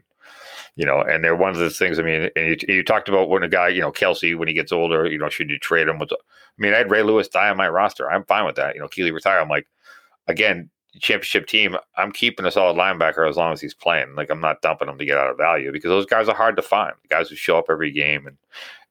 [0.76, 1.98] you know, and they're one of the things.
[1.98, 4.54] I mean, and you, you talked about when a guy, you know, Kelce, when he
[4.54, 5.98] gets older, you know, should you trade him?
[5.98, 6.16] With, I
[6.58, 8.10] mean, I had Ray Lewis die on my roster.
[8.10, 8.74] I'm fine with that.
[8.74, 9.40] You know, Kuechly retire.
[9.40, 9.66] I'm like,
[10.26, 11.76] again, championship team.
[11.96, 14.14] I'm keeping a solid linebacker as long as he's playing.
[14.14, 16.56] Like I'm not dumping him to get out of value because those guys are hard
[16.56, 16.94] to find.
[17.02, 18.36] The guys who show up every game and.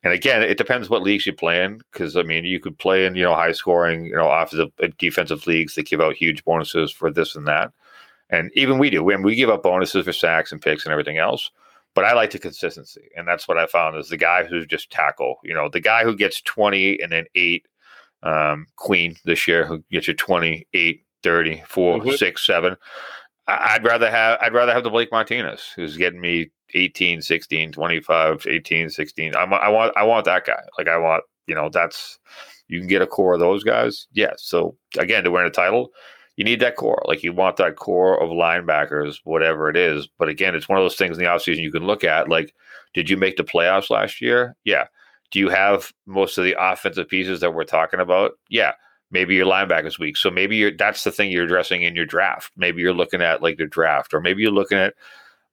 [0.06, 1.78] And again, it depends what leagues you play in.
[1.78, 4.90] Because I mean, you could play in you know high scoring, you know, offensive, uh,
[4.98, 7.72] defensive leagues that give out huge bonuses for this and that.
[8.30, 9.02] And even we do.
[9.02, 11.52] When we give up bonuses for sacks and picks and everything else.
[11.94, 13.10] But I like the consistency.
[13.16, 16.04] And that's what I found is the guy who's just tackle, you know, the guy
[16.04, 17.68] who gets 20 and then eight,
[18.24, 22.18] um, Queen this year, who gets you 28, 30, 4, Mhm.
[22.18, 22.76] 6, 7.
[23.48, 27.72] I- I'd rather have I'd rather have the Blake Martinez who's getting me 18, 16,
[27.72, 29.36] 25, 18, 16.
[29.36, 30.62] I'm, I want I want that guy.
[30.78, 32.20] Like I want, you know, that's
[32.70, 34.08] you can get a core of those guys.
[34.14, 34.44] Yes.
[34.44, 35.92] So again, to win a title,
[36.38, 37.02] you need that core.
[37.06, 40.08] Like you want that core of linebackers, whatever it is.
[40.18, 42.30] But again, it's one of those things in the offseason you can look at.
[42.30, 42.54] Like,
[42.94, 44.56] did you make the playoffs last year?
[44.64, 44.86] Yeah.
[45.32, 48.34] Do you have most of the offensive pieces that we're talking about?
[48.50, 48.72] Yeah.
[49.14, 50.18] Maybe your linebackers weak.
[50.18, 52.52] So maybe you're that's the thing you're addressing in your draft.
[52.58, 54.96] Maybe you're looking at like the draft, or maybe you're looking at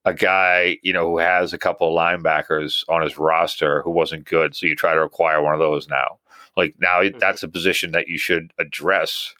[0.05, 4.25] a guy, you know, who has a couple of linebackers on his roster who wasn't
[4.25, 4.57] good.
[4.57, 6.19] So you try to acquire one of those now.
[6.57, 9.35] Like now that's a position that you should address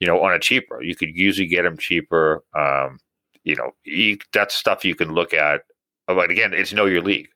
[0.00, 0.82] you know, on a cheaper.
[0.82, 2.44] You could usually get them cheaper.
[2.54, 2.98] Um,
[3.44, 5.62] you know, you, that's stuff you can look at.
[6.06, 7.28] But again, it's know your league.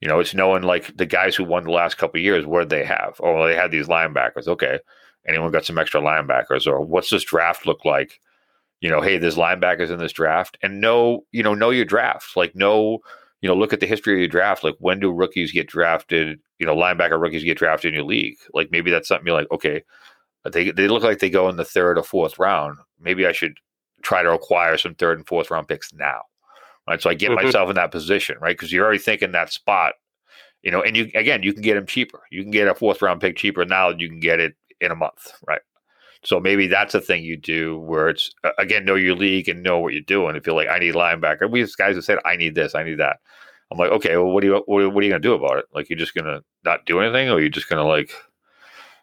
[0.00, 2.60] You know, it's knowing like the guys who won the last couple of years, what
[2.60, 3.20] did they have?
[3.20, 4.48] Oh, well, they had these linebackers.
[4.48, 4.78] Okay.
[5.26, 6.66] Anyone got some extra linebackers?
[6.66, 8.20] Or what's this draft look like?
[8.80, 10.56] You know, hey, there's linebackers in this draft.
[10.62, 12.36] And know, you know, know your draft.
[12.36, 13.00] Like know,
[13.42, 14.64] you know, look at the history of your draft.
[14.64, 16.40] Like when do rookies get drafted?
[16.58, 18.36] You know, linebacker rookies get drafted in your league.
[18.54, 19.82] Like maybe that's something you're like, okay,
[20.50, 22.78] they they look like they go in the third or fourth round.
[22.98, 23.58] Maybe I should
[24.02, 26.22] try to acquire some third and fourth round picks now,
[26.88, 27.00] right?
[27.02, 27.36] So I get Mhm.
[27.44, 28.56] myself in that position, right?
[28.56, 29.94] Because you're already thinking that spot,
[30.62, 30.82] you know.
[30.82, 32.22] And you again, you can get them cheaper.
[32.30, 34.90] You can get a fourth round pick cheaper now than you can get it in
[34.90, 35.62] a month, right?
[36.22, 39.78] So maybe that's a thing you do where it's again know your league and know
[39.78, 40.36] what you're doing.
[40.36, 42.82] If you're like, I need linebacker, we have guys who said, I need this, I
[42.82, 43.18] need that.
[43.70, 45.66] I'm like, okay, well, what do you what, what are you gonna do about it?
[45.74, 48.12] Like, you're just gonna not do anything, or you're just gonna like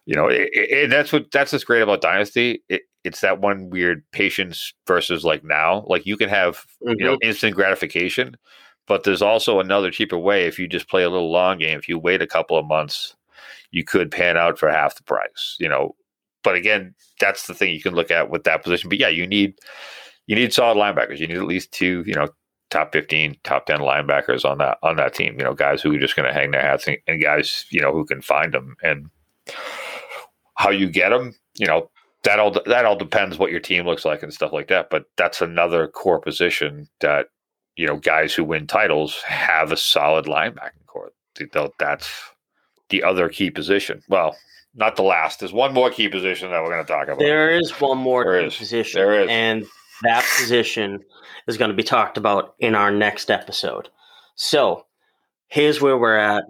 [0.06, 2.64] You know, it, it, and that's what that's what's great about Dynasty.
[2.70, 5.86] It, it's that one weird patience versus like now.
[5.88, 7.28] Like you can have you know mm-hmm.
[7.30, 8.38] instant gratification,
[8.88, 11.78] but there's also another cheaper way if you just play a little long game.
[11.78, 13.16] If you wait a couple of months,
[13.72, 15.56] you could pan out for half the price.
[15.60, 15.96] You know,
[16.44, 18.90] but again, that's the thing you can look at with that position.
[18.90, 19.56] But yeah, you need
[20.28, 21.20] you need solid linebackers.
[21.20, 22.28] You need at least two, you know,
[22.70, 26.00] top 15, top 10 linebackers on that on that team, you know, guys who are
[26.00, 28.76] just going to hang their hats and, and, guys, you know, who can find them
[28.84, 29.10] and
[30.56, 31.90] how you get them, you know,
[32.24, 35.06] that all that all depends what your team looks like and stuff like that, but
[35.16, 37.28] that's another core position that
[37.78, 41.12] you know, guys who win titles have a solid linebacking core.
[41.80, 42.12] That's
[42.90, 44.02] the other key position.
[44.08, 44.36] Well,
[44.76, 45.40] not the last.
[45.40, 47.20] There's one more key position that we're going to talk about.
[47.20, 48.56] There is one more there key is.
[48.56, 49.02] position.
[49.02, 49.30] There is.
[49.30, 49.66] And
[50.04, 51.04] that position
[51.48, 53.90] is going to be talked about in our next episode.
[54.36, 54.86] So
[55.48, 56.44] here's where we're at.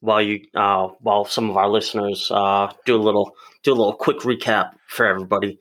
[0.00, 3.94] While you, uh, while some of our listeners uh, do a little, do a little
[3.94, 5.60] quick recap for everybody,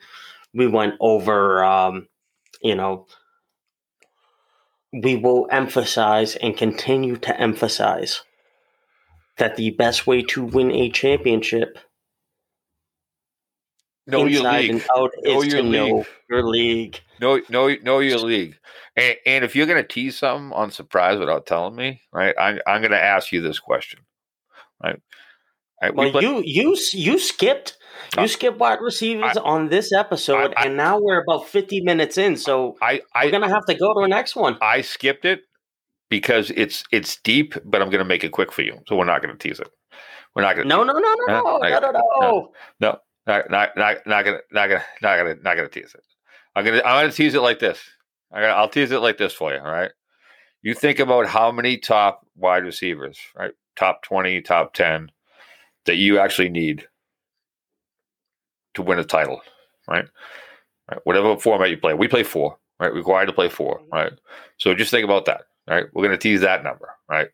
[0.52, 2.08] we went over, um,
[2.64, 3.06] you know,
[4.92, 8.24] we will emphasize and continue to emphasize
[9.38, 11.78] that the best way to win a championship
[14.08, 14.70] know your inside league.
[14.72, 16.08] and out Know is your to know league.
[16.30, 17.00] your league.
[17.20, 18.58] Know know know your league.
[18.96, 22.36] And, and if you're going to tease something on surprise without telling me, right?
[22.40, 24.02] I'm I'm going to ask you this question,
[24.84, 25.00] right?
[25.82, 27.78] Right, we Well, play- you you you skipped
[28.18, 31.82] you Uh, skipped wide receivers on this episode, I- I- and now we're about fifty
[31.82, 34.58] minutes in, so I we're I gonna have to go to the next one.
[34.62, 35.42] I skipped it
[36.12, 39.06] because it's it's deep, but I'm going to make it quick for you, so we're
[39.06, 39.70] not going to tease it.
[40.36, 42.52] We're not going to No, no, no, no, no, no, no, no.
[42.80, 46.04] No, not not not not gonna not gonna not gonna not gonna tease it.
[46.56, 47.80] I'm gonna I'm gonna tease it like this.
[48.32, 49.60] I gotta, I'll tease it like this for you.
[49.60, 49.92] All right.
[50.62, 53.54] You think about how many top wide receivers, right?
[53.78, 55.12] Top twenty, top ten,
[55.86, 56.88] that you actually need
[58.74, 59.42] to win a title,
[59.88, 60.06] right?
[60.90, 61.00] Right.
[61.06, 62.94] Whatever format you play, we play four, right?
[62.94, 64.12] Required to play four, right?
[64.58, 65.86] So just think about that, right?
[65.94, 67.30] We're gonna tease that number, right?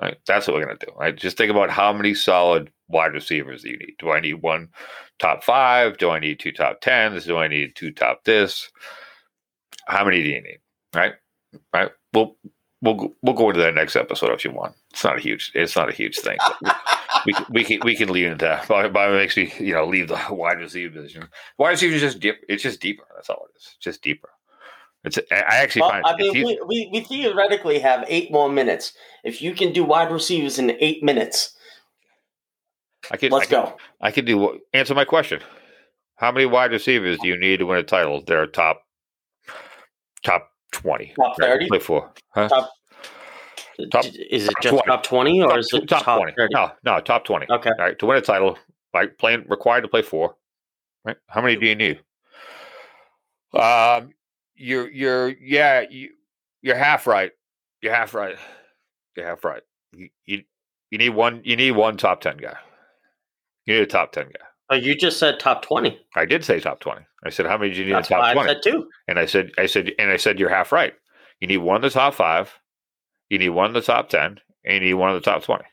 [0.00, 0.18] Right.
[0.26, 1.16] That's what we're gonna do, right?
[1.16, 3.94] Just think about how many solid wide receivers do you need?
[3.98, 4.68] Do I need one
[5.18, 5.98] top five?
[5.98, 7.24] Do I need two top tens?
[7.24, 8.70] Do I need two top this?
[9.86, 10.58] How many do you need?
[10.94, 11.14] Right,
[11.72, 11.90] right.
[12.12, 12.36] We'll
[12.82, 14.74] we'll go- we'll go into that next episode if you want.
[14.92, 16.38] It's not a huge it's not a huge thing.
[17.26, 18.68] we can, we can we can lead into that.
[18.68, 21.28] But it makes me you know leave the wide receiver position.
[21.58, 22.36] Wide receiver is just deep.
[22.48, 23.04] It's just deeper.
[23.14, 23.46] That's all.
[23.54, 24.30] It's just deeper.
[25.04, 28.92] It's I actually Well, find I mean, we, we, we theoretically have eight more minutes.
[29.24, 31.54] If you can do wide receivers in eight minutes,
[33.10, 33.76] I could let's I could, go.
[34.00, 35.40] I could do answer my question.
[36.16, 38.22] How many wide receivers do you need to win a title?
[38.26, 38.82] They're top
[40.24, 41.14] top twenty.
[41.16, 41.68] Top 30?
[41.68, 42.00] Play.
[42.34, 42.48] Huh?
[42.48, 42.70] Top-
[43.92, 44.86] Top- is it top just 20.
[44.88, 46.32] top twenty or is it top, top, twenty?
[46.36, 46.52] thirty?
[46.52, 47.46] No, no, top twenty.
[47.48, 47.70] Okay.
[47.70, 47.96] All right.
[48.00, 48.58] To win a title,
[48.92, 50.34] like playing required to play four.
[51.04, 51.16] Right.
[51.28, 52.00] How many do you need?
[53.54, 54.10] Um
[54.58, 56.10] you're you're yeah, you
[56.62, 57.32] you're half right.
[57.80, 58.36] You're half right.
[59.16, 59.62] You're half right.
[59.92, 60.42] You you,
[60.90, 62.56] you need one you need one top ten guy.
[63.66, 64.44] You need a top ten guy.
[64.70, 65.98] Oh, you just said top twenty.
[66.14, 67.04] I did say top twenty.
[67.24, 68.48] I said, how many do you need That's in top I twenty?
[68.50, 68.88] said two.
[69.08, 70.94] And I said, I said, and I said, you're half right.
[71.40, 72.52] You need one in the top five,
[73.28, 75.64] you need one in the top ten, and you need one in the top twenty.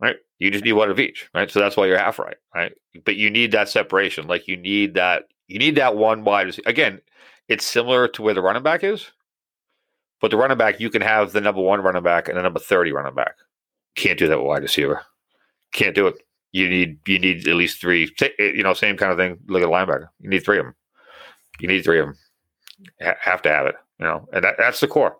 [0.00, 0.16] Right?
[0.38, 1.50] You just need one of each, right?
[1.50, 2.72] So that's why you're half right, right?
[3.04, 4.26] But you need that separation.
[4.26, 5.24] Like you need that.
[5.46, 6.58] You need that one wide.
[6.66, 7.00] Again,
[7.50, 9.10] it's similar to where the running back is,
[10.20, 12.60] but the running back you can have the number one running back and the number
[12.60, 13.34] thirty running back.
[13.96, 15.02] Can't do that with wide receiver.
[15.72, 16.14] Can't do it.
[16.52, 18.08] You need you need at least three.
[18.22, 19.38] Eh, you know, same kind of thing.
[19.48, 20.08] Look at the linebacker.
[20.20, 20.76] You need three of them.
[21.58, 22.16] You need three of them.
[23.02, 23.74] Ha- have to have it.
[23.98, 25.16] You know, and that, that's the core.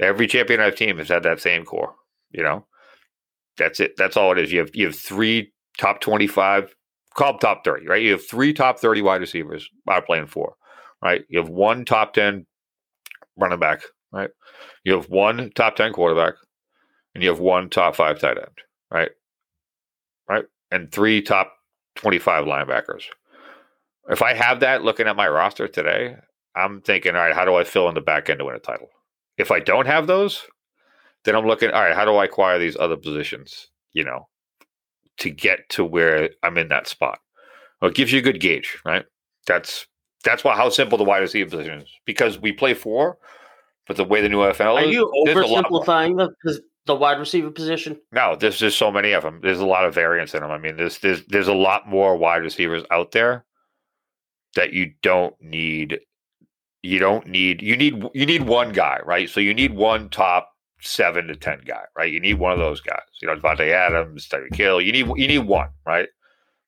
[0.00, 1.94] Every champion I've team has had that same core.
[2.32, 2.66] You know,
[3.58, 3.96] that's it.
[3.98, 4.50] That's all it is.
[4.50, 6.74] You have you have three top twenty five,
[7.14, 8.02] called top thirty, right?
[8.02, 9.68] You have three top thirty wide receivers.
[9.88, 10.54] Are playing four,
[11.02, 11.24] right?
[11.28, 12.46] You have one top ten
[13.36, 13.82] running back,
[14.12, 14.30] right?
[14.84, 16.34] You have one top ten quarterback,
[17.14, 18.58] and you have one top five tight end,
[18.90, 19.10] right?
[20.28, 21.52] Right, and three top
[21.94, 23.04] twenty five linebackers.
[24.08, 26.16] If I have that looking at my roster today,
[26.54, 28.58] I'm thinking, all right, how do I fill in the back end to win a
[28.60, 28.88] title?
[29.36, 30.42] If I don't have those,
[31.24, 34.28] then I'm looking, all right, how do I acquire these other positions, you know,
[35.18, 37.18] to get to where I'm in that spot?
[37.80, 39.04] Well, it gives you a good gauge, right?
[39.46, 39.86] That's
[40.26, 43.18] that's why how simple the wide receiver position is because we play four,
[43.86, 47.98] but the way the new NFL Are is, you oversimplifying the the wide receiver position?
[48.12, 49.40] No, there's just so many of them.
[49.42, 50.50] There's a lot of variance in them.
[50.50, 53.44] I mean, there's there's there's a lot more wide receivers out there
[54.54, 56.00] that you don't need.
[56.82, 57.62] You don't need.
[57.62, 59.30] You need you need one guy, right?
[59.30, 60.50] So you need one top
[60.80, 62.12] seven to ten guy, right?
[62.12, 63.00] You need one of those guys.
[63.22, 64.80] You know, Davante Adams, Tyreek Hill.
[64.80, 66.08] You need you need one, right?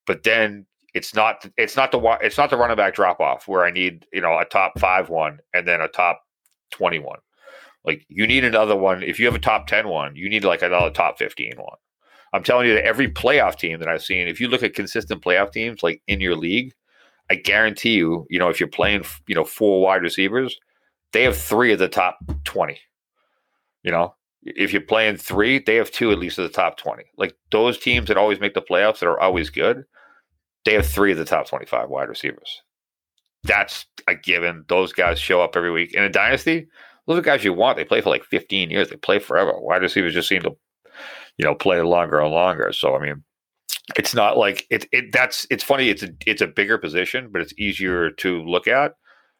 [0.09, 0.64] but then
[0.95, 4.07] it's not it's not the it's not the running back drop off where I need
[4.12, 6.22] you know a top five one and then a top
[6.70, 7.18] twenty one.
[7.84, 9.03] Like you need another one.
[9.03, 11.76] If you have a top 10 one, you need like another top 15 one.
[12.34, 15.22] I'm telling you that every playoff team that I've seen, if you look at consistent
[15.22, 16.74] playoff teams like in your league,
[17.30, 20.59] I guarantee you, you know, if you're playing, you know, four wide receivers,
[21.14, 22.78] they have three of the top 20.
[23.82, 27.05] You know, if you're playing three, they have two at least of the top 20.
[27.16, 29.84] Like those teams that always make the playoffs that are always good,
[30.64, 32.62] they have three of the top 25 wide receivers.
[33.44, 34.64] That's a given.
[34.68, 35.94] Those guys show up every week.
[35.94, 36.66] In a dynasty,
[37.06, 37.76] those are guys you want.
[37.76, 38.90] They play for like 15 years.
[38.90, 39.52] They play forever.
[39.56, 40.56] Wide receivers just seem to,
[41.36, 42.72] you know, play longer and longer.
[42.72, 43.24] So I mean,
[43.96, 44.86] it's not like it.
[44.92, 45.88] It that's it's funny.
[45.88, 48.92] It's a it's a bigger position, but it's easier to look at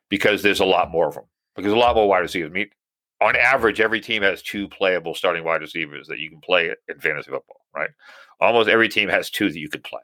[0.09, 1.25] because there's a lot more of them.
[1.57, 2.51] Because a lot more wide receivers.
[2.51, 2.71] I mean,
[3.21, 7.01] on average, every team has two playable starting wide receivers that you can play in
[7.01, 7.61] fantasy football.
[7.75, 7.91] Right?
[8.41, 10.01] Almost every team has two that you could play.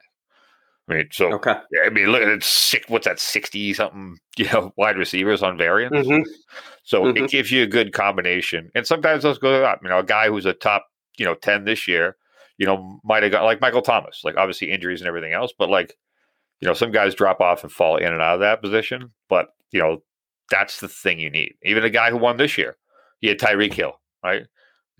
[0.89, 1.55] I mean, so Okay.
[1.83, 2.43] I mean, look at it.
[2.43, 3.19] Six, what's that?
[3.19, 5.95] Sixty something, you know, wide receivers on variants.
[6.07, 6.23] Mhm.
[6.83, 7.23] So Mhm.
[7.23, 8.69] it gives you a good combination.
[8.75, 9.79] And sometimes those go up.
[9.83, 10.85] You know, a guy who's a top,
[11.17, 12.15] you know, 10 this year,
[12.57, 15.69] you know, might have got like Michael Thomas, like obviously injuries and everything else, but
[15.69, 15.95] like,
[16.61, 19.11] you know, some guys drop off and fall in and out of that position.
[19.27, 20.03] But, you know,
[20.51, 21.55] that's the thing you need.
[21.63, 22.77] Even a guy who won this year,
[23.19, 24.43] he had Tyreek Hill, right?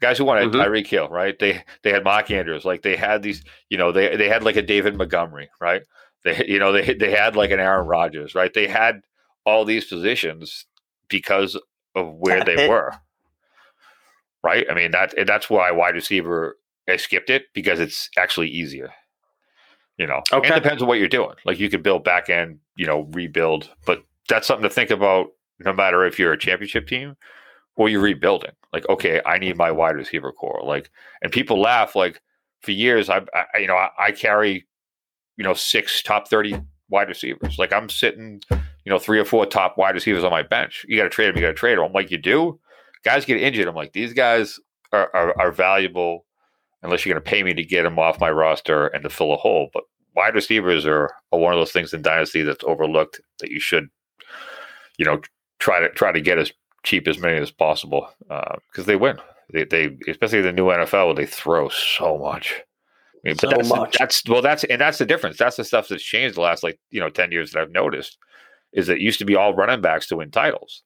[0.02, 0.62] Guys who won had Mhm.
[0.66, 1.38] Tyreek Hill, right?
[1.40, 4.58] They they had Mark Andrews, like they had these, you know, they they had like
[4.58, 5.84] a David Montgomery, right?
[6.24, 8.54] They you know they they had like an Aaron Rodgers, right?
[8.54, 9.02] They had
[9.46, 10.66] all these positions
[11.08, 11.56] because
[11.96, 12.92] of where they were,
[14.44, 14.66] right?
[14.70, 16.58] I mean that that's why wide receiver
[16.90, 18.92] I skipped it because it's actually easier.
[19.98, 20.50] You know, Okay.
[20.50, 21.36] it depends on what you're doing.
[21.46, 25.28] Like you could build back end, you know, rebuild, but that's something to think about.
[25.60, 27.16] No matter if you're a championship team
[27.78, 30.62] or you're rebuilding, like okay, I need my wide receiver core.
[30.62, 31.96] Like, and people laugh.
[31.96, 32.22] Like
[32.62, 34.68] for years, I, I you know, I, I carry,
[35.38, 36.56] you know, six top thirty
[36.90, 37.58] wide receivers.
[37.58, 40.86] Like I'm sitting, you know, three or four top wide receivers on my bench.
[40.90, 41.38] You got to trade them.
[41.38, 41.86] You got to trade them.
[41.86, 42.60] I'm like, you do.
[43.06, 43.68] Guys get injured.
[43.68, 44.60] I'm like, these guys
[44.92, 46.26] are, are, are valuable
[46.84, 49.34] unless you're going to pay me to get them off my roster and to fill
[49.34, 49.70] a hole.
[49.74, 49.84] But
[50.16, 53.88] wide receivers are, are one of those things in dynasty that's overlooked that you should,
[54.98, 55.22] you know,
[55.60, 56.52] try to try to get as
[56.86, 59.18] cheap as many as possible uh, because they win.
[59.52, 62.62] They, they especially the new NFL, they throw so much.
[63.24, 63.96] I mean, So but that's, much.
[64.00, 65.38] that's well, that's and that's the difference.
[65.38, 68.18] That's the stuff that's changed the last like you know ten years that I've noticed
[68.74, 70.84] is that it used to be all running backs to win titles.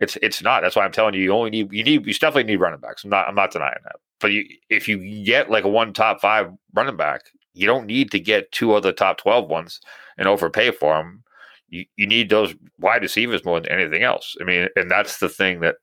[0.00, 0.62] It's it's not.
[0.62, 1.22] That's why I'm telling you.
[1.22, 3.04] You only need you need you definitely need running backs.
[3.04, 3.96] I'm not I'm not denying that.
[4.20, 7.22] But you if you get like a one top five running back,
[7.54, 9.80] you don't need to get two other top 12 ones
[10.18, 11.22] and overpay for them.
[11.68, 14.36] You you need those wide receivers more than anything else.
[14.40, 15.76] I mean, and that's the thing that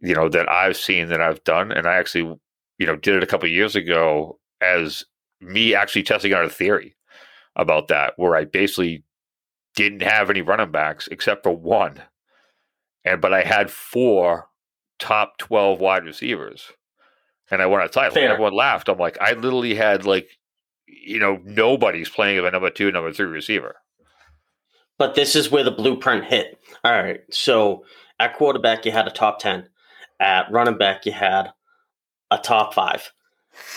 [0.00, 2.36] you know that I've seen that I've done, and I actually
[2.78, 5.04] you know did it a couple of years ago as
[5.40, 6.96] me actually testing out a theory
[7.56, 9.04] about that, where I basically
[9.74, 12.02] didn't have any running backs except for one,
[13.04, 14.48] and but I had four
[14.98, 16.72] top twelve wide receivers,
[17.50, 18.14] and I won a title.
[18.14, 18.32] Fair.
[18.32, 18.88] Everyone laughed.
[18.88, 20.28] I'm like, I literally had like,
[20.86, 23.76] you know, nobody's playing of a number two, number three receiver.
[25.00, 26.58] But this is where the blueprint hit.
[26.84, 27.22] All right.
[27.30, 27.86] So
[28.18, 29.66] at quarterback, you had a top 10.
[30.20, 31.54] At running back, you had
[32.30, 33.10] a top five.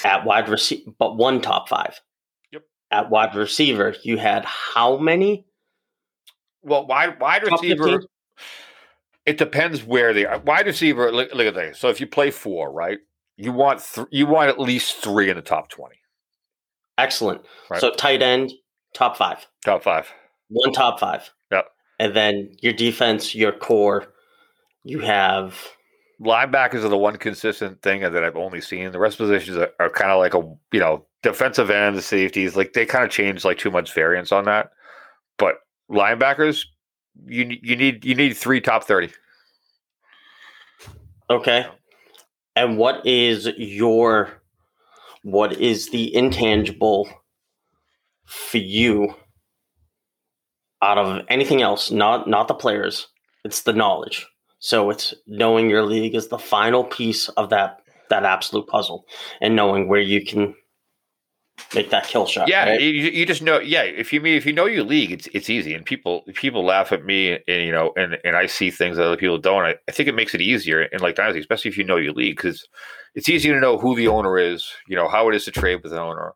[0.04, 2.02] At wide receiver, but one top five.
[2.52, 2.64] Yep.
[2.92, 5.46] At wide receiver, you had how many?
[6.62, 7.84] Well, wide wide Top receiver.
[7.84, 8.00] 15?
[9.26, 10.40] It depends where they are.
[10.40, 11.10] Wide receiver.
[11.10, 11.80] Look, look at this.
[11.80, 12.98] So if you play four, right,
[13.38, 15.96] you want th- you want at least three in the top twenty,
[16.98, 17.44] Excellent.
[17.70, 17.80] Right.
[17.80, 18.52] So tight end,
[18.94, 19.48] top five.
[19.64, 20.12] top five.
[20.50, 21.30] One top five.
[21.52, 21.68] Yep.
[22.00, 24.14] And then your defense, your core,
[24.84, 25.58] you have
[26.24, 28.92] Linebackers are the one consistent thing that I've only seen.
[28.92, 30.42] The rest positions are, are kind of like a
[30.72, 32.56] you know defensive end, the safeties.
[32.56, 34.72] Like they kind of change like too much variance on that.
[35.38, 35.56] But
[35.92, 36.66] linebackers,
[37.26, 39.12] you you need you need three top thirty.
[41.30, 41.66] Okay.
[42.56, 44.42] And what is your
[45.24, 47.10] what is the intangible
[48.26, 49.16] for you
[50.84, 53.08] out of anything else, not not the players,
[53.44, 54.28] it's the knowledge.
[54.60, 59.06] So it's knowing your league is the final piece of that that absolute puzzle
[59.42, 60.56] and knowing where you can
[61.74, 62.48] make that kill shot.
[62.48, 62.82] Yeah, right?
[62.82, 63.60] you, you just know.
[63.60, 66.66] Yeah, if you mean if you know your league, it's it's easy, and people people
[66.66, 69.64] laugh at me, and you know, and and I see things that other people don't.
[69.64, 72.14] I, I think it makes it easier in like dynasty, especially if you know your
[72.14, 72.68] league, because
[73.16, 74.72] it's easy to know who the owner is.
[74.88, 76.34] You know how it is to trade with an owner.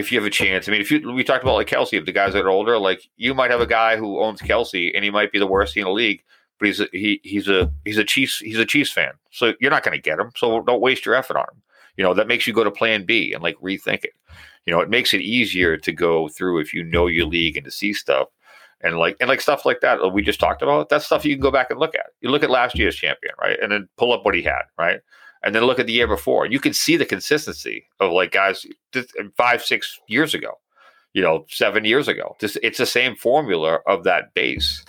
[0.00, 2.06] If you have a chance, I mean, if you we talked about like Kelce, if
[2.06, 5.04] the guys that are older, like you might have a guy who owns Kelce, and
[5.04, 6.22] he might be the worst in the league,
[6.58, 9.70] but he's a, he he's a he's a Chiefs he's a Chiefs fan, so you're
[9.70, 10.30] not going to get him.
[10.36, 11.62] So don't waste your effort on him.
[11.96, 14.14] You know, that makes you go to plan B and like rethink it.
[14.66, 17.64] You know, it makes it easier to go through if you know your league and
[17.64, 18.28] to see stuff
[18.82, 20.88] and like and like stuff like that we just talked about.
[20.88, 22.06] That's stuff you can go back and look at.
[22.20, 25.00] You look at last year's champion, right, and then pull up what he had, right,
[25.42, 26.46] and then look at the year before.
[26.46, 28.66] You can see the consistency of like guys
[29.36, 30.52] five, six years ago,
[31.12, 32.36] you know, seven years ago.
[32.40, 34.84] It's the same formula of that base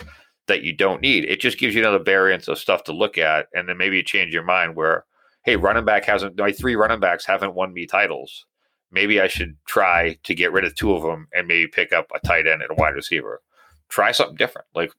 [0.47, 1.26] that you don't need.
[1.26, 4.04] It just gives you another variance of stuff to look at, and then maybe you
[4.04, 5.06] change your mind where,
[5.45, 8.45] hey, running back hasn't my three running backs haven't won me titles.
[8.91, 12.08] Maybe I should try to get rid of two of them and maybe pick up
[12.14, 13.41] a tight end and a wide receiver.
[13.88, 14.68] Try something different.
[14.76, 14.91] Like,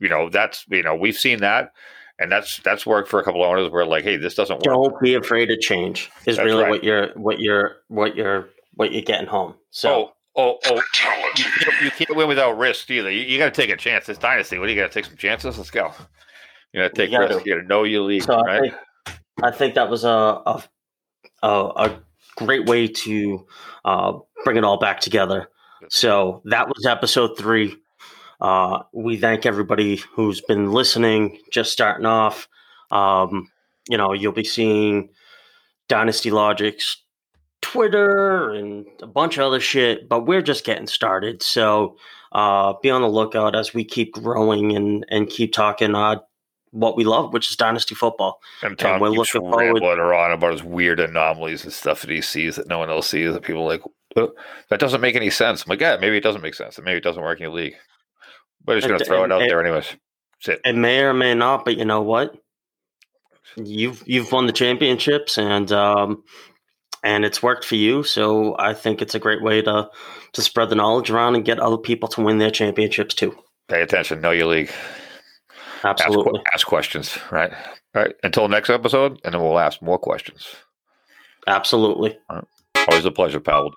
[0.00, 1.70] you know, that's you know, we've seen that.
[2.18, 4.64] And that's that's worked for a couple of owners where like, hey, this doesn't work.
[4.64, 6.10] Don't be afraid to change.
[6.26, 6.70] Is That's really right.
[6.70, 9.54] what you're what you're what you're what you're getting home.
[9.70, 10.74] So Oh, oh, oh!
[11.36, 13.10] You, can't- you can't win without risk either.
[13.10, 14.06] You, you got to take a chance.
[14.08, 14.58] It's dynasty.
[14.58, 15.56] What do you got to take some chances?
[15.56, 15.92] Let's go.
[16.72, 17.34] You got to take You gotta.
[17.34, 17.46] risks.
[17.46, 18.60] You got to know your league, So I right?
[18.60, 20.62] think I think that was a a,
[21.42, 22.00] a, a
[22.36, 23.46] great way to
[23.84, 24.12] uh,
[24.44, 25.48] bring it all back together.
[25.88, 27.76] So that was episode three.
[28.40, 32.48] Uh, we thank everybody who's been listening, just starting off.
[32.90, 33.50] Um,
[33.88, 35.08] you know, you'll be seeing
[35.88, 37.02] Dynasty Logic's
[37.62, 41.42] Twitter and a bunch of other shit, but we're just getting started.
[41.42, 41.96] So
[42.32, 46.16] uh, be on the lookout as we keep growing and, and keep talking uh,
[46.72, 48.40] what we love, which is Dynasty football.
[48.62, 52.10] And Tom we're keeps looking forward- rambling on about his weird anomalies and stuff that
[52.10, 53.32] he sees that no one else sees.
[53.32, 53.80] That people like
[54.16, 54.26] "Uh,
[54.68, 55.62] that doesn't make any sense.
[55.64, 56.76] I'm like, yeah, maybe it doesn't make sense.
[56.76, 57.74] and Maybe it doesn't work in your league.
[58.66, 59.96] But he's going to throw it out there anyways.
[60.46, 60.60] It.
[60.64, 62.36] It may or may not, but you know what?
[63.56, 66.24] You've you've won the championships and um
[67.02, 68.02] and it's worked for you.
[68.02, 69.88] So I think it's a great way to
[70.32, 73.34] to spread the knowledge around and get other people to win their championships too.
[73.68, 74.20] Pay attention.
[74.20, 74.70] Know your league.
[75.84, 76.40] Ask, Absolutely.
[76.52, 77.18] ask questions.
[77.30, 77.52] Right.
[77.94, 78.14] All right.
[78.22, 80.46] Until next episode, and then we'll ask more questions.
[81.46, 82.18] Absolutely.
[82.88, 83.70] Always a pleasure, pal.